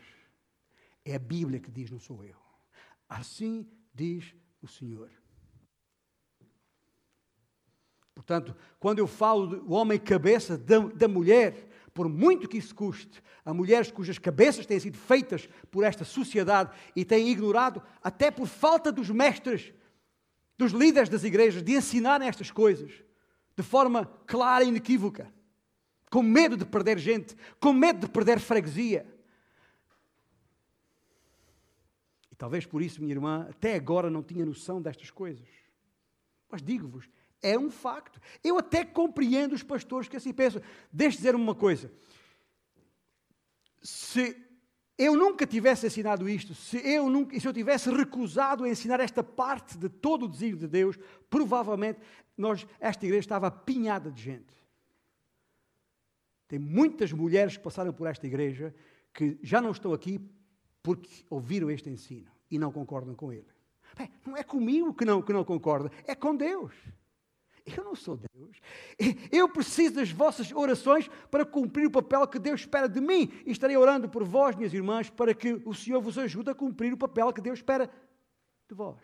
É 1.05 1.15
a 1.15 1.19
Bíblia 1.19 1.61
que 1.61 1.71
diz, 1.71 1.91
não 1.91 1.99
sou 1.99 2.25
eu. 2.25 2.37
Assim 3.09 3.69
diz 3.93 4.35
o 4.63 4.67
Senhor. 4.67 5.11
Portanto, 8.15 8.57
quando 8.79 9.01
eu 9.01 9.07
falo 9.07 9.47
do 9.47 9.73
homem 9.73 9.99
cabeça 9.99 10.57
da, 10.57 10.79
da 10.79 11.09
mulher, 11.09 11.69
por 11.93 12.09
muito 12.09 12.49
que 12.49 12.59
isso 12.59 12.75
custe, 12.75 13.23
a 13.45 13.53
mulheres 13.53 13.91
cujas 13.91 14.19
cabeças 14.19 14.67
têm 14.67 14.81
sido 14.81 14.97
feitas 14.97 15.49
por 15.71 15.85
esta 15.85 16.05
sociedade 16.05 16.75
e 16.95 17.05
têm 17.05 17.29
ignorado, 17.29 17.83
até 18.03 18.31
por 18.31 18.47
falta 18.47 18.91
dos 18.91 19.11
mestres, 19.11 19.73
dos 20.57 20.73
líderes 20.73 21.09
das 21.09 21.25
igrejas, 21.25 21.63
de 21.63 21.73
ensinarem 21.73 22.29
estas 22.29 22.51
coisas 22.51 22.93
de 23.57 23.63
forma 23.63 24.07
clara 24.27 24.65
e 24.65 24.69
inequívoca, 24.69 25.33
com 26.11 26.23
medo 26.23 26.57
de 26.57 26.65
perder 26.65 26.99
gente, 26.99 27.37
com 27.61 27.73
medo 27.73 28.07
de 28.07 28.09
perder 28.09 28.41
freguesia. 28.41 29.07
E 32.31 32.34
talvez 32.45 32.67
por 32.67 32.83
isso, 32.83 33.01
minha 33.01 33.15
irmã, 33.15 33.47
até 33.49 33.75
agora 33.75 34.11
não 34.11 34.23
tinha 34.23 34.45
noção 34.45 34.83
destas 34.83 35.11
coisas. 35.11 35.49
Mas 36.51 36.61
digo-vos, 36.61 37.09
é 37.41 37.59
um 37.59 37.71
facto. 37.71 38.21
Eu 38.45 38.59
até 38.59 38.85
compreendo 38.85 39.55
os 39.55 39.63
pastores 39.63 40.11
que 40.11 40.17
assim 40.19 40.31
pensam. 40.31 40.61
Deixe 40.93 41.17
dizer 41.17 41.35
uma 41.35 41.55
coisa. 41.55 41.91
Se 43.83 44.37
eu 44.99 45.17
nunca 45.17 45.47
tivesse 45.47 45.87
ensinado 45.87 46.29
isto, 46.29 46.55
se 46.55 46.77
eu, 46.87 47.09
nunca, 47.09 47.41
se 47.41 47.49
eu 47.49 47.53
tivesse 47.55 47.91
recusado 47.91 48.65
a 48.65 48.69
ensinar 48.69 49.01
esta 49.01 49.25
parte 49.25 49.79
de 49.79 49.89
todo 49.89 50.27
o 50.27 50.29
desígnio 50.29 50.59
de 50.59 50.69
Deus, 50.69 50.99
provavelmente 51.31 51.99
nós, 52.37 52.67
esta 52.79 53.07
igreja 53.07 53.21
estava 53.21 53.47
apinhada 53.47 54.13
de 54.13 54.21
gente. 54.21 54.53
Tem 56.47 56.59
muitas 56.59 57.11
mulheres 57.11 57.57
que 57.57 57.63
passaram 57.63 57.95
por 57.95 58.07
esta 58.07 58.27
igreja 58.27 58.75
que 59.15 59.39
já 59.43 59.63
não 59.63 59.71
estão 59.71 59.95
aqui 59.95 60.21
porque 60.83 61.25
ouviram 61.31 61.71
este 61.71 61.89
ensino 61.89 62.34
e 62.55 62.59
não 62.59 62.71
concordam 62.71 63.15
com 63.15 63.33
ele. 63.33 63.49
Bem, 63.97 64.11
não 64.25 64.37
é 64.37 64.45
comigo 64.45 64.95
que 64.95 65.05
não, 65.05 65.21
que 65.21 65.33
não 65.33 65.45
concorda, 65.45 65.91
é 66.07 66.15
com 66.15 66.37
Deus. 66.37 66.73
Eu 67.67 67.83
não 67.83 67.95
sou 67.95 68.17
Deus. 68.17 68.61
Eu 69.33 69.49
preciso 69.49 69.95
das 69.95 70.11
vossas 70.11 70.53
orações 70.53 71.09
para 71.31 71.47
cumprir 71.47 71.87
o 71.87 71.91
papel 71.91 72.27
que 72.29 72.39
Deus 72.39 72.61
espera 72.61 72.89
de 72.89 73.01
mim. 73.01 73.33
E 73.47 73.51
estarei 73.51 73.77
orando 73.77 74.09
por 74.09 74.23
vós, 74.23 74.55
minhas 74.55 74.75
irmãs, 74.75 75.09
para 75.09 75.35
que 75.35 75.55
o 75.65 75.75
Senhor 75.75 76.01
vos 76.01 76.19
ajude 76.19 76.51
a 76.51 76.55
cumprir 76.55 76.93
o 76.93 76.99
papel 76.99 77.33
que 77.33 77.41
Deus 77.41 77.59
espera 77.59 77.91
de 78.69 78.75
vós. 78.75 79.01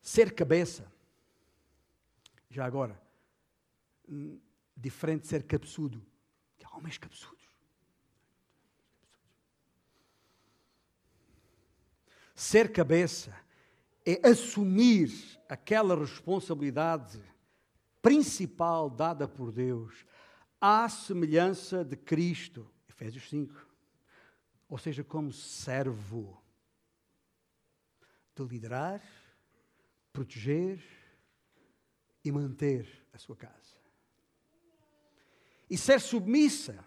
Ser 0.00 0.34
cabeça, 0.34 0.91
já 2.52 2.66
agora, 2.66 3.00
diferente 4.76 5.22
de 5.22 5.28
ser 5.28 5.42
cabeçudo. 5.44 6.04
Que 6.58 6.66
há 6.66 6.76
homens 6.76 6.98
cabeçudos. 6.98 7.42
Ser 12.34 12.70
cabeça 12.72 13.34
é 14.04 14.28
assumir 14.28 15.10
aquela 15.48 15.96
responsabilidade 15.96 17.22
principal 18.00 18.90
dada 18.90 19.26
por 19.26 19.50
Deus 19.50 20.04
à 20.60 20.88
semelhança 20.88 21.84
de 21.84 21.96
Cristo. 21.96 22.70
Efésios 22.88 23.28
5. 23.30 23.66
Ou 24.68 24.76
seja, 24.76 25.02
como 25.02 25.32
servo 25.32 26.42
de 28.34 28.44
liderar, 28.44 29.02
proteger 30.12 31.01
e 32.24 32.30
manter 32.30 32.88
a 33.12 33.18
sua 33.18 33.36
casa. 33.36 33.76
E 35.68 35.76
ser 35.76 36.00
submissa 36.00 36.84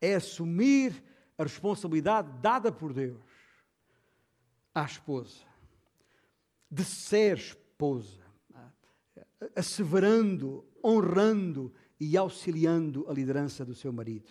é 0.00 0.14
assumir 0.14 1.02
a 1.36 1.42
responsabilidade 1.42 2.30
dada 2.40 2.70
por 2.70 2.92
Deus 2.92 3.20
à 4.74 4.84
esposa, 4.84 5.44
de 6.70 6.84
ser 6.84 7.36
esposa, 7.36 8.22
asseverando, 9.54 10.64
honrando 10.82 11.74
e 12.00 12.16
auxiliando 12.16 13.08
a 13.08 13.12
liderança 13.12 13.64
do 13.64 13.74
seu 13.74 13.92
marido, 13.92 14.30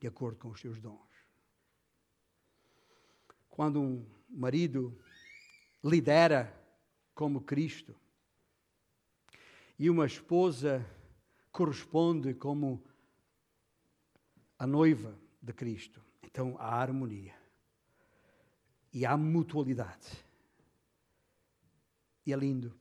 de 0.00 0.06
acordo 0.06 0.38
com 0.38 0.50
os 0.50 0.60
seus 0.60 0.80
dons. 0.80 1.00
Quando 3.48 3.80
um 3.80 4.06
marido 4.28 4.98
lidera 5.82 6.52
como 7.14 7.40
Cristo 7.40 7.96
e 9.78 9.90
uma 9.90 10.06
esposa 10.06 10.84
corresponde 11.52 12.34
como 12.34 12.82
a 14.58 14.66
noiva 14.66 15.18
de 15.40 15.52
Cristo, 15.52 16.02
então 16.22 16.56
há 16.58 16.80
harmonia 16.80 17.34
e 18.96 19.04
há 19.04 19.14
mutualidade. 19.14 20.24
E 22.24 22.32
é 22.32 22.36
lindo. 22.36 22.74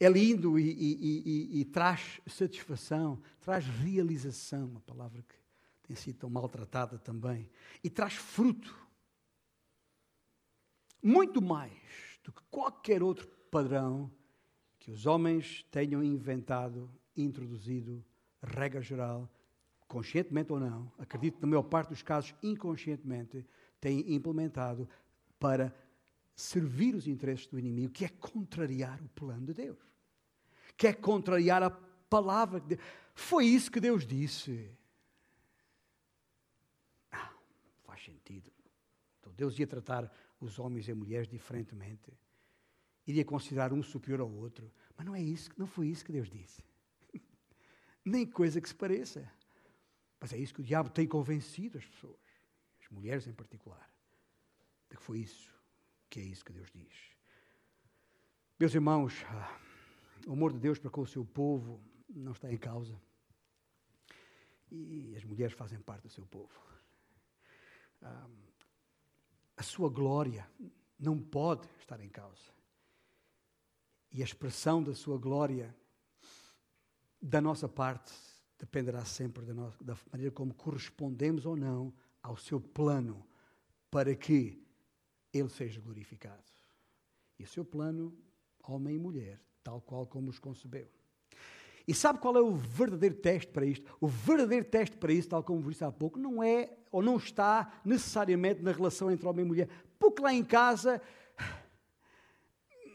É 0.00 0.08
lindo 0.08 0.58
e, 0.58 0.70
e, 0.70 1.22
e, 1.24 1.60
e, 1.60 1.64
traz 1.64 2.20
satisfação, 2.26 3.22
traz 3.40 3.64
realização, 3.64 4.66
uma 4.66 4.80
palavra 4.80 5.22
que 5.22 5.36
tem 5.84 5.94
sido 5.94 6.18
tão 6.18 6.30
maltratada 6.30 6.98
também, 6.98 7.48
e 7.82 7.88
traz 7.88 8.14
fruto. 8.14 8.76
Muito 11.00 11.40
mais 11.40 12.18
do 12.24 12.32
que 12.32 12.42
qualquer 12.50 13.04
outro 13.04 13.28
padrão 13.52 14.10
que 14.84 14.90
os 14.90 15.06
homens 15.06 15.64
tenham 15.70 16.04
inventado, 16.04 16.90
introduzido, 17.16 18.04
regra 18.42 18.82
geral, 18.82 19.32
conscientemente 19.88 20.52
ou 20.52 20.60
não, 20.60 20.92
acredito 20.98 21.36
que 21.36 21.40
na 21.40 21.48
maior 21.48 21.62
parte 21.62 21.88
dos 21.88 22.02
casos 22.02 22.34
inconscientemente, 22.42 23.46
têm 23.80 24.12
implementado 24.14 24.86
para 25.40 25.74
servir 26.36 26.94
os 26.94 27.08
interesses 27.08 27.46
do 27.46 27.58
inimigo, 27.58 27.94
que 27.94 28.04
é 28.04 28.10
contrariar 28.10 29.02
o 29.02 29.08
plano 29.08 29.46
de 29.46 29.54
Deus, 29.54 29.78
que 30.76 30.86
é 30.86 30.92
contrariar 30.92 31.62
a 31.62 31.70
palavra 31.70 32.60
de 32.60 32.76
Deus. 32.76 32.80
Foi 33.14 33.46
isso 33.46 33.70
que 33.70 33.80
Deus 33.80 34.06
disse. 34.06 34.70
Ah, 37.10 37.32
faz 37.84 38.04
sentido. 38.04 38.52
Então 39.18 39.32
Deus 39.32 39.58
ia 39.58 39.66
tratar 39.66 40.12
os 40.38 40.58
homens 40.58 40.86
e 40.88 40.92
mulheres 40.92 41.26
diferentemente. 41.26 42.12
Iria 43.06 43.24
considerar 43.24 43.72
um 43.72 43.82
superior 43.82 44.20
ao 44.20 44.30
outro. 44.30 44.70
Mas 44.96 45.06
não 45.06 45.14
é 45.14 45.20
isso, 45.20 45.50
não 45.56 45.66
foi 45.66 45.88
isso 45.88 46.04
que 46.04 46.12
Deus 46.12 46.30
disse. 46.30 46.62
Nem 48.04 48.26
coisa 48.26 48.60
que 48.60 48.68
se 48.68 48.74
pareça. 48.74 49.30
Mas 50.20 50.32
é 50.32 50.38
isso 50.38 50.54
que 50.54 50.60
o 50.60 50.64
diabo 50.64 50.88
tem 50.88 51.06
convencido 51.06 51.76
as 51.76 51.84
pessoas, 51.84 52.18
as 52.80 52.88
mulheres 52.88 53.26
em 53.26 53.32
particular, 53.32 53.90
de 54.88 54.96
que 54.96 55.02
foi 55.02 55.18
isso 55.18 55.52
que 56.14 56.20
é 56.20 56.22
isso 56.22 56.44
que 56.44 56.52
Deus 56.52 56.70
diz. 56.72 56.94
Meus 58.56 58.72
irmãos, 58.72 59.24
ah, 59.28 59.58
o 60.28 60.32
amor 60.32 60.52
de 60.52 60.60
Deus 60.60 60.78
para 60.78 60.88
com 60.88 61.00
o 61.00 61.06
seu 61.06 61.24
povo 61.24 61.82
não 62.08 62.30
está 62.30 62.52
em 62.52 62.56
causa. 62.56 62.98
E 64.70 65.12
as 65.16 65.24
mulheres 65.24 65.54
fazem 65.54 65.80
parte 65.80 66.04
do 66.04 66.08
seu 66.08 66.24
povo. 66.24 66.54
Ah, 68.00 68.28
a 69.56 69.62
sua 69.64 69.88
glória 69.88 70.48
não 70.96 71.20
pode 71.20 71.68
estar 71.80 71.98
em 71.98 72.08
causa. 72.08 72.54
E 74.14 74.22
a 74.22 74.24
expressão 74.24 74.80
da 74.80 74.94
sua 74.94 75.18
glória, 75.18 75.74
da 77.20 77.40
nossa 77.40 77.68
parte, 77.68 78.12
dependerá 78.56 79.04
sempre 79.04 79.44
da, 79.44 79.52
nossa, 79.52 79.82
da 79.82 79.96
maneira 80.12 80.30
como 80.30 80.54
correspondemos 80.54 81.44
ou 81.44 81.56
não 81.56 81.92
ao 82.22 82.36
seu 82.36 82.60
plano 82.60 83.26
para 83.90 84.14
que 84.14 84.64
ele 85.32 85.48
seja 85.48 85.80
glorificado. 85.80 86.44
E 87.40 87.42
o 87.42 87.46
seu 87.48 87.64
plano, 87.64 88.16
homem 88.62 88.94
e 88.94 88.98
mulher, 89.00 89.40
tal 89.64 89.80
qual 89.80 90.06
como 90.06 90.30
os 90.30 90.38
concebeu. 90.38 90.88
E 91.86 91.92
sabe 91.92 92.20
qual 92.20 92.36
é 92.36 92.40
o 92.40 92.54
verdadeiro 92.54 93.16
teste 93.16 93.50
para 93.50 93.66
isto? 93.66 93.94
O 94.00 94.06
verdadeiro 94.06 94.64
teste 94.64 94.96
para 94.96 95.12
isso, 95.12 95.28
tal 95.28 95.42
como 95.42 95.60
vos 95.60 95.72
disse 95.72 95.84
há 95.84 95.90
pouco, 95.90 96.20
não 96.20 96.42
é 96.42 96.78
ou 96.92 97.02
não 97.02 97.16
está 97.16 97.80
necessariamente 97.84 98.62
na 98.62 98.70
relação 98.70 99.10
entre 99.10 99.26
homem 99.26 99.44
e 99.44 99.48
mulher. 99.48 99.68
Porque 99.98 100.22
lá 100.22 100.32
em 100.32 100.44
casa, 100.44 101.02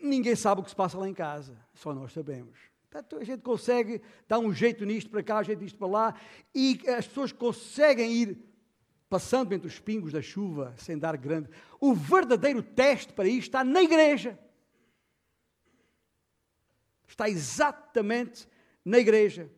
ninguém 0.02 0.36
sabe 0.36 0.62
o 0.62 0.64
que 0.64 0.70
se 0.70 0.76
passa 0.76 0.97
lá 0.97 1.08
em 1.08 1.14
casa, 1.14 1.58
só 1.74 1.93
nós 1.93 2.12
sabemos. 2.14 2.58
Portanto, 2.89 3.18
a 3.18 3.24
gente 3.24 3.41
consegue 3.41 4.02
dar 4.28 4.39
um 4.39 4.52
jeito 4.52 4.84
nisto 4.84 5.10
para 5.10 5.22
cá, 5.22 5.39
um 5.39 5.43
jeito 5.43 5.62
nisto 5.62 5.78
para 5.78 5.88
lá, 5.88 6.16
e 6.56 6.80
as 6.88 7.08
pessoas 7.08 7.32
conseguem 7.32 8.12
ir 8.12 8.38
passando 9.10 9.54
entre 9.54 9.68
os 9.68 9.80
pingos 9.80 10.12
da 10.12 10.22
chuva, 10.22 10.74
sem 10.78 10.97
dar 10.97 11.18
grande. 11.18 11.50
O 11.80 11.93
verdadeiro 11.93 12.62
teste 12.62 13.14
para 13.14 13.28
isto 13.28 13.50
está 13.50 13.64
na 13.64 13.82
igreja. 13.82 14.39
Está 17.08 17.30
exatamente 17.30 18.47
na 18.86 19.00
igreja. 19.00 19.52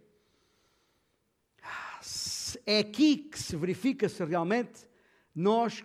É 2.65 2.79
aqui 2.79 3.17
que 3.17 3.39
se 3.39 3.55
verifica 3.55 4.09
se 4.09 4.23
realmente 4.23 4.87
nós 5.33 5.83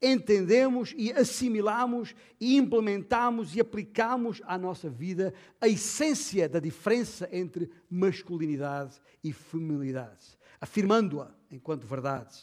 entendemos 0.00 0.94
e 0.96 1.12
assimilamos 1.12 2.14
e 2.40 2.56
implementamos 2.56 3.54
e 3.54 3.60
aplicamos 3.60 4.40
à 4.44 4.56
nossa 4.56 4.88
vida 4.88 5.34
a 5.60 5.66
essência 5.66 6.48
da 6.48 6.60
diferença 6.60 7.28
entre 7.32 7.70
masculinidade 7.90 9.00
e 9.22 9.32
feminilidade, 9.32 10.38
afirmando-a 10.60 11.34
enquanto 11.50 11.86
verdade. 11.86 12.38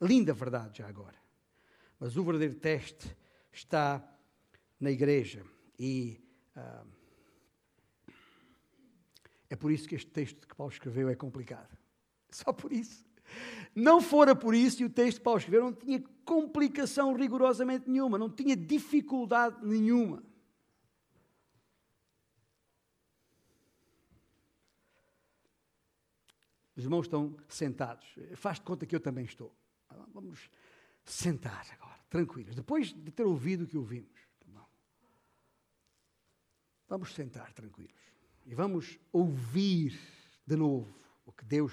Linda 0.00 0.32
verdade, 0.32 0.78
já 0.78 0.88
agora. 0.88 1.16
Mas 1.98 2.16
o 2.16 2.24
verdadeiro 2.24 2.54
teste 2.54 3.16
está 3.52 4.02
na 4.80 4.90
igreja. 4.90 5.44
E 5.78 6.20
ah, 6.56 6.84
é 9.48 9.56
por 9.56 9.70
isso 9.70 9.88
que 9.88 9.94
este 9.94 10.10
texto 10.10 10.46
que 10.48 10.56
Paulo 10.56 10.72
escreveu 10.72 11.08
é 11.08 11.14
complicado. 11.14 11.76
Só 12.30 12.52
por 12.52 12.72
isso. 12.72 13.04
Não 13.74 14.00
fora 14.00 14.34
por 14.34 14.54
isso, 14.54 14.82
e 14.82 14.84
o 14.84 14.90
texto 14.90 15.18
que 15.18 15.24
Paulo 15.24 15.38
escreveu 15.38 15.62
não 15.62 15.72
tinha 15.72 16.02
complicação 16.24 17.14
rigorosamente 17.14 17.88
nenhuma, 17.88 18.18
não 18.18 18.30
tinha 18.30 18.56
dificuldade 18.56 19.56
nenhuma. 19.64 20.22
Os 26.76 26.84
irmãos 26.84 27.02
estão 27.02 27.36
sentados. 27.48 28.06
Faz 28.34 28.56
de 28.58 28.62
conta 28.62 28.86
que 28.86 28.96
eu 28.96 29.00
também 29.00 29.24
estou. 29.24 29.54
Vamos 30.12 30.50
sentar 31.04 31.66
agora, 31.72 31.98
tranquilos. 32.08 32.54
Depois 32.54 32.92
de 32.92 33.10
ter 33.10 33.24
ouvido 33.24 33.64
o 33.64 33.66
que 33.66 33.76
ouvimos. 33.76 34.20
Tá 36.92 36.96
vamos 36.96 37.14
sentar 37.14 37.52
tranquilos. 37.52 37.94
E 38.44 38.54
vamos 38.54 38.98
ouvir 39.12 39.98
de 40.46 40.56
novo 40.56 40.94
o 41.24 41.32
que 41.32 41.44
Deus 41.44 41.72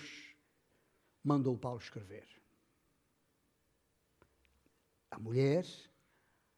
mandou 1.30 1.56
Paulo 1.56 1.80
escrever. 1.80 2.28
A 5.12 5.20
mulher 5.20 5.64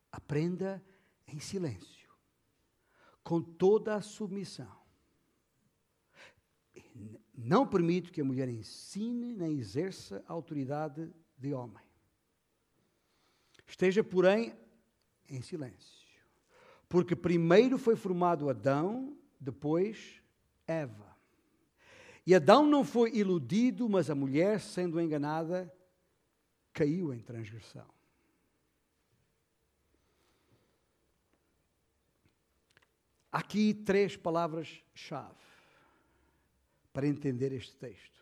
aprenda 0.09 0.82
em 1.28 1.39
silêncio, 1.39 2.09
com 3.22 3.41
toda 3.41 3.95
a 3.95 4.01
submissão. 4.01 4.80
Não 7.34 7.67
permito 7.67 8.13
que 8.13 8.22
a 8.22 8.24
mulher 8.24 8.47
ensine 8.47 9.34
nem 9.34 9.59
exerça 9.59 10.24
a 10.26 10.32
autoridade 10.32 11.13
de 11.38 11.53
homem. 11.53 11.86
Esteja, 13.67 14.03
porém, 14.03 14.55
em 15.28 15.41
silêncio. 15.41 16.07
Porque 16.88 17.15
primeiro 17.15 17.78
foi 17.78 17.95
formado 17.95 18.49
Adão, 18.49 19.17
depois 19.39 20.22
Eva. 20.65 21.11
E 22.26 22.36
Adão 22.36 22.67
não 22.67 22.84
foi 22.84 23.15
iludido, 23.15 23.89
mas 23.89 24.09
a 24.09 24.15
mulher, 24.15 24.59
sendo 24.59 25.01
enganada, 25.01 25.74
caiu 26.72 27.13
em 27.13 27.19
transgressão. 27.19 27.88
Aqui 33.32 33.74
três 33.74 34.17
palavras-chave 34.17 35.36
para 36.91 37.07
entender 37.07 37.53
este 37.53 37.76
texto 37.76 38.22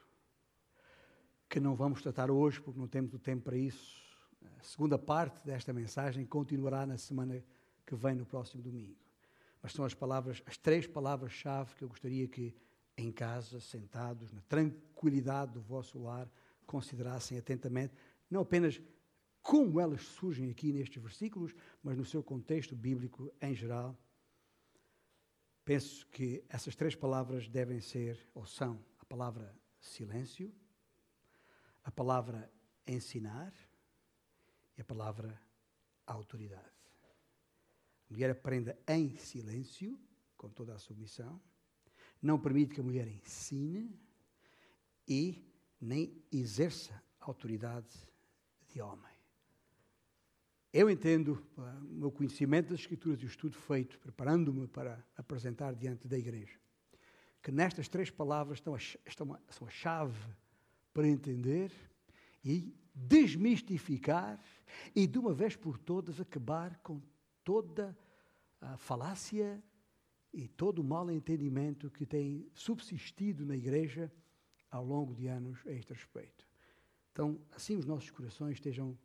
que 1.50 1.60
não 1.60 1.76
vamos 1.76 2.02
tratar 2.04 2.30
hoje, 2.30 2.62
porque 2.62 2.80
não 2.80 2.88
temos 2.88 3.14
o 3.14 3.20
tempo 3.20 3.46
para 3.46 3.58
isso. 3.58 4.00
A 4.60 4.64
segunda 4.64 5.00
parte 5.00 5.44
desta 5.44 5.74
mensagem 5.74 6.26
continuará 6.26 6.86
na 6.86 6.98
semana 6.98 7.44
que 7.88 7.96
vem, 7.96 8.14
no 8.14 8.26
próximo 8.26 8.62
domingo. 8.62 9.00
Mas 9.62 9.74
são 9.74 9.84
as 9.84 9.96
palavras, 9.96 10.44
as 10.46 10.58
três 10.58 10.86
palavras-chave 10.86 11.74
que 11.76 11.84
eu 11.84 11.90
gostaria 11.90 12.28
que 12.28 12.54
em 13.00 13.12
casa, 13.12 13.60
sentados, 13.60 14.32
na 14.32 14.42
tranquilidade 14.42 15.54
do 15.54 15.62
vosso 15.62 16.00
lar, 16.00 16.30
considerassem 16.66 17.38
atentamente, 17.38 17.94
não 18.30 18.42
apenas 18.42 18.82
como 19.42 19.80
elas 19.80 20.02
surgem 20.02 20.52
aqui 20.52 20.72
nestes 20.72 21.02
versículos, 21.02 21.56
mas 21.82 21.98
no 21.98 22.06
seu 22.06 22.22
contexto 22.22 22.76
bíblico 22.76 23.32
em 23.42 23.56
geral. 23.56 23.98
Penso 25.64 26.06
que 26.08 26.44
essas 26.50 26.76
três 26.76 26.96
palavras 26.96 27.48
devem 27.48 27.80
ser, 27.80 28.20
ou 28.34 28.46
são, 28.46 28.84
a 29.00 29.06
palavra 29.06 29.56
silêncio, 29.80 30.54
a 31.84 31.92
palavra 31.92 32.52
ensinar 32.86 33.54
e 34.78 34.82
a 34.82 34.86
palavra 34.86 35.42
autoridade. 36.06 36.70
A 38.10 38.14
mulher 38.14 38.32
aprenda 38.32 38.78
em 38.88 39.16
silêncio, 39.18 40.00
com 40.36 40.50
toda 40.50 40.74
a 40.74 40.80
submissão, 40.80 41.42
não 42.22 42.40
permite 42.40 42.76
que 42.76 42.82
a 42.82 42.84
mulher 42.84 43.08
ensine 43.08 43.90
e 45.08 45.44
nem 45.80 46.22
exerça 46.32 47.02
autoridade 47.20 47.90
de 48.68 48.82
homem. 48.82 49.10
Eu 50.72 50.90
entendo, 50.90 51.44
o 51.58 51.94
meu 51.94 52.12
conhecimento 52.12 52.70
das 52.70 52.82
Escrituras 52.82 53.20
e 53.22 53.26
o 53.26 53.28
estudo 53.28 53.58
feito, 53.58 53.98
preparando-me 54.00 54.68
para 54.68 55.04
apresentar 55.18 55.74
diante 55.74 56.08
da 56.08 56.18
igreja, 56.18 56.60
que 57.42 57.52
nestas 57.52 57.88
três 57.88 58.12
palavras 58.12 58.60
estão 58.60 58.76
a, 58.76 58.78
estão 58.78 59.34
a, 59.34 59.40
são 59.50 59.68
a 59.68 59.72
chave 59.72 60.20
para 60.94 61.08
entender 61.08 61.72
e 62.44 62.72
desmistificar 62.94 64.40
e, 64.96 65.08
de 65.08 65.18
uma 65.18 65.34
vez 65.34 65.56
por 65.56 65.78
todas, 65.78 66.20
acabar 66.20 66.78
com 66.80 67.02
toda 67.44 67.98
a 68.62 68.78
falácia 68.78 69.64
e 70.34 70.48
todo 70.48 70.80
o 70.80 70.84
mal 70.84 71.10
entendimento 71.10 71.90
que 71.90 72.06
tem 72.06 72.48
subsistido 72.54 73.46
na 73.46 73.56
igreja 73.56 74.12
ao 74.70 74.86
longo 74.86 75.16
de 75.16 75.28
anos 75.28 75.60
a 75.66 75.72
este 75.72 75.94
respeito. 75.94 76.48
Então, 77.12 77.40
assim 77.52 77.76
os 77.76 77.86
nossos 77.86 78.12
corações 78.12 78.54
estejam 78.54 78.98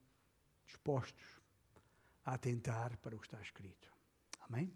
dispostos 0.66 1.40
a 2.24 2.34
atentar 2.34 2.96
para 2.98 3.16
o 3.16 3.18
que 3.18 3.26
está 3.26 3.40
escrito. 3.40 3.92
Amém? 4.40 4.72